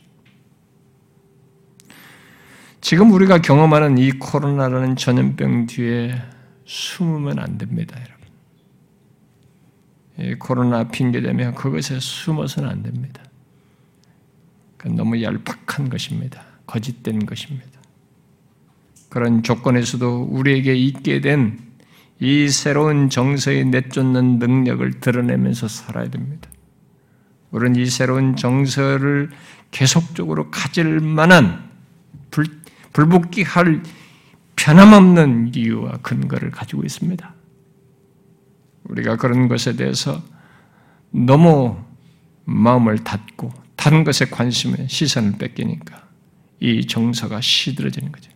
[2.82, 6.22] 지금 우리가 경험하는 이 코로나라는 전염병 뒤에
[6.66, 8.20] 숨으면 안 됩니다, 여러분.
[10.32, 13.22] 이 코로나 핑계대며 그것에 숨어서는 안 됩니다.
[14.86, 16.44] 너무 얄팍한 것입니다.
[16.66, 17.68] 거짓된 것입니다.
[19.10, 21.70] 그런 조건에서도 우리에게 있게 된
[22.20, 26.50] 이 새로운 정서에 내쫓는 능력을 드러내면서 살아야 됩니다.
[27.52, 29.30] 우리는 이 새로운 정서를
[29.72, 31.70] 계속적으로 가질 만한
[32.30, 32.59] 불,
[33.00, 33.82] 불복귀할
[34.58, 37.34] 변함없는 이유와 근거를 가지고 있습니다.
[38.84, 40.22] 우리가 그런 것에 대해서
[41.12, 41.78] 너무
[42.44, 46.10] 마음을 닫고 다른 것에 관심에 시선을 뺏기니까
[46.60, 48.32] 이 정서가 시들어지는 거죠.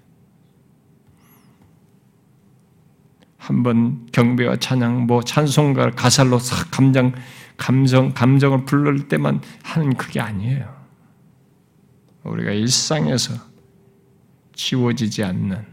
[3.37, 7.11] 한번 경배와 찬양, 뭐 찬송가 가살로 싹 감정,
[7.57, 10.73] 감정, 감정을 불러 때만 하는 그게 아니에요.
[12.23, 13.52] 우리가 일상에서
[14.53, 15.65] 지워지지 않는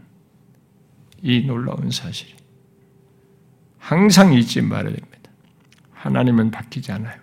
[1.21, 2.27] 이 놀라운 사실.
[3.77, 5.31] 항상 잊지 말아야 됩니다.
[5.93, 7.19] 하나님은 바뀌지 않아요.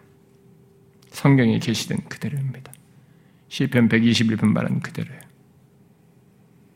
[1.11, 2.72] 성경에 계시된 그대로입니다.
[3.48, 5.20] 시편 121편 말은 그대로예요.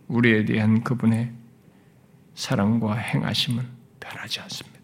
[0.08, 1.32] 우리에 대한 그분의
[2.34, 3.66] 사랑과 행하심은
[4.00, 4.80] 변하지 않습니다.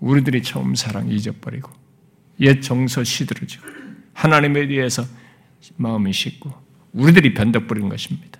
[0.00, 1.70] 우리들이 처음 사랑 잊어버리고
[2.40, 3.66] 옛 정서 시들어지고
[4.12, 5.04] 하나님에 대해서
[5.76, 8.38] 마음이 씻고 우리들이 변덕부린 것입니다.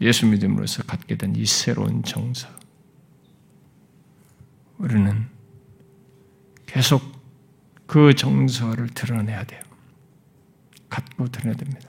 [0.00, 2.48] 예수 믿음으로서 갖게 된 이 새로운 정서.
[4.78, 5.26] 우리는
[6.66, 7.02] 계속
[7.86, 9.60] 그 정서를 드러내야 돼요.
[10.88, 11.88] 갖고 드러내야 됩니다.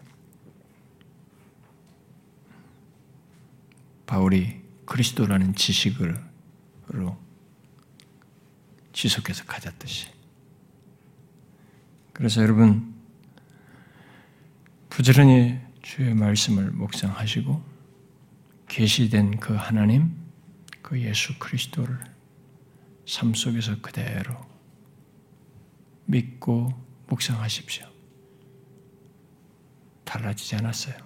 [4.08, 6.16] 바울이 그리스도라는 지식으로
[8.92, 10.08] 지속해서 가졌듯이.
[12.12, 12.99] 그래서 여러분,
[15.00, 17.64] 부지런히 주의 말씀을 묵상하시고,
[18.68, 20.14] 계시된 그 하나님,
[20.82, 21.98] 그 예수 그리스도를
[23.08, 24.36] 삶 속에서 그대로
[26.04, 26.74] 믿고
[27.08, 27.88] 묵상하십시오.
[30.04, 30.98] 달라지지 않았어요.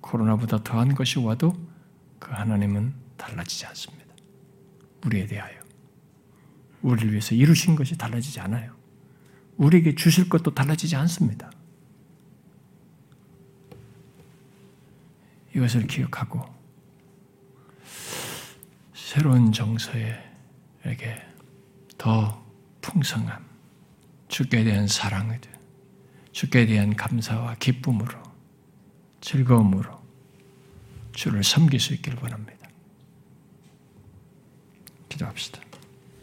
[0.00, 1.54] 코로나보다 더한 것이 와도
[2.18, 4.06] 그 하나님은 달라지지 않습니다.
[5.04, 5.60] 우리에 대하여.
[6.80, 8.74] 우리를 위해서 이루신 것이 달라지지 않아요.
[9.58, 11.50] 우리에게 주실 것도 달라지지 않습니다.
[15.54, 16.42] 이것을 기억하고
[18.92, 21.22] 새로운 정서에게
[21.96, 22.44] 더
[22.80, 23.44] 풍성함,
[24.28, 25.40] 주께 대한 사랑을,
[26.32, 28.20] 주께 대한 감사와 기쁨으로,
[29.20, 30.02] 즐거움으로
[31.12, 32.68] 주를 섬길 수 있기를 원합니다.
[35.08, 35.63] 기도합시다.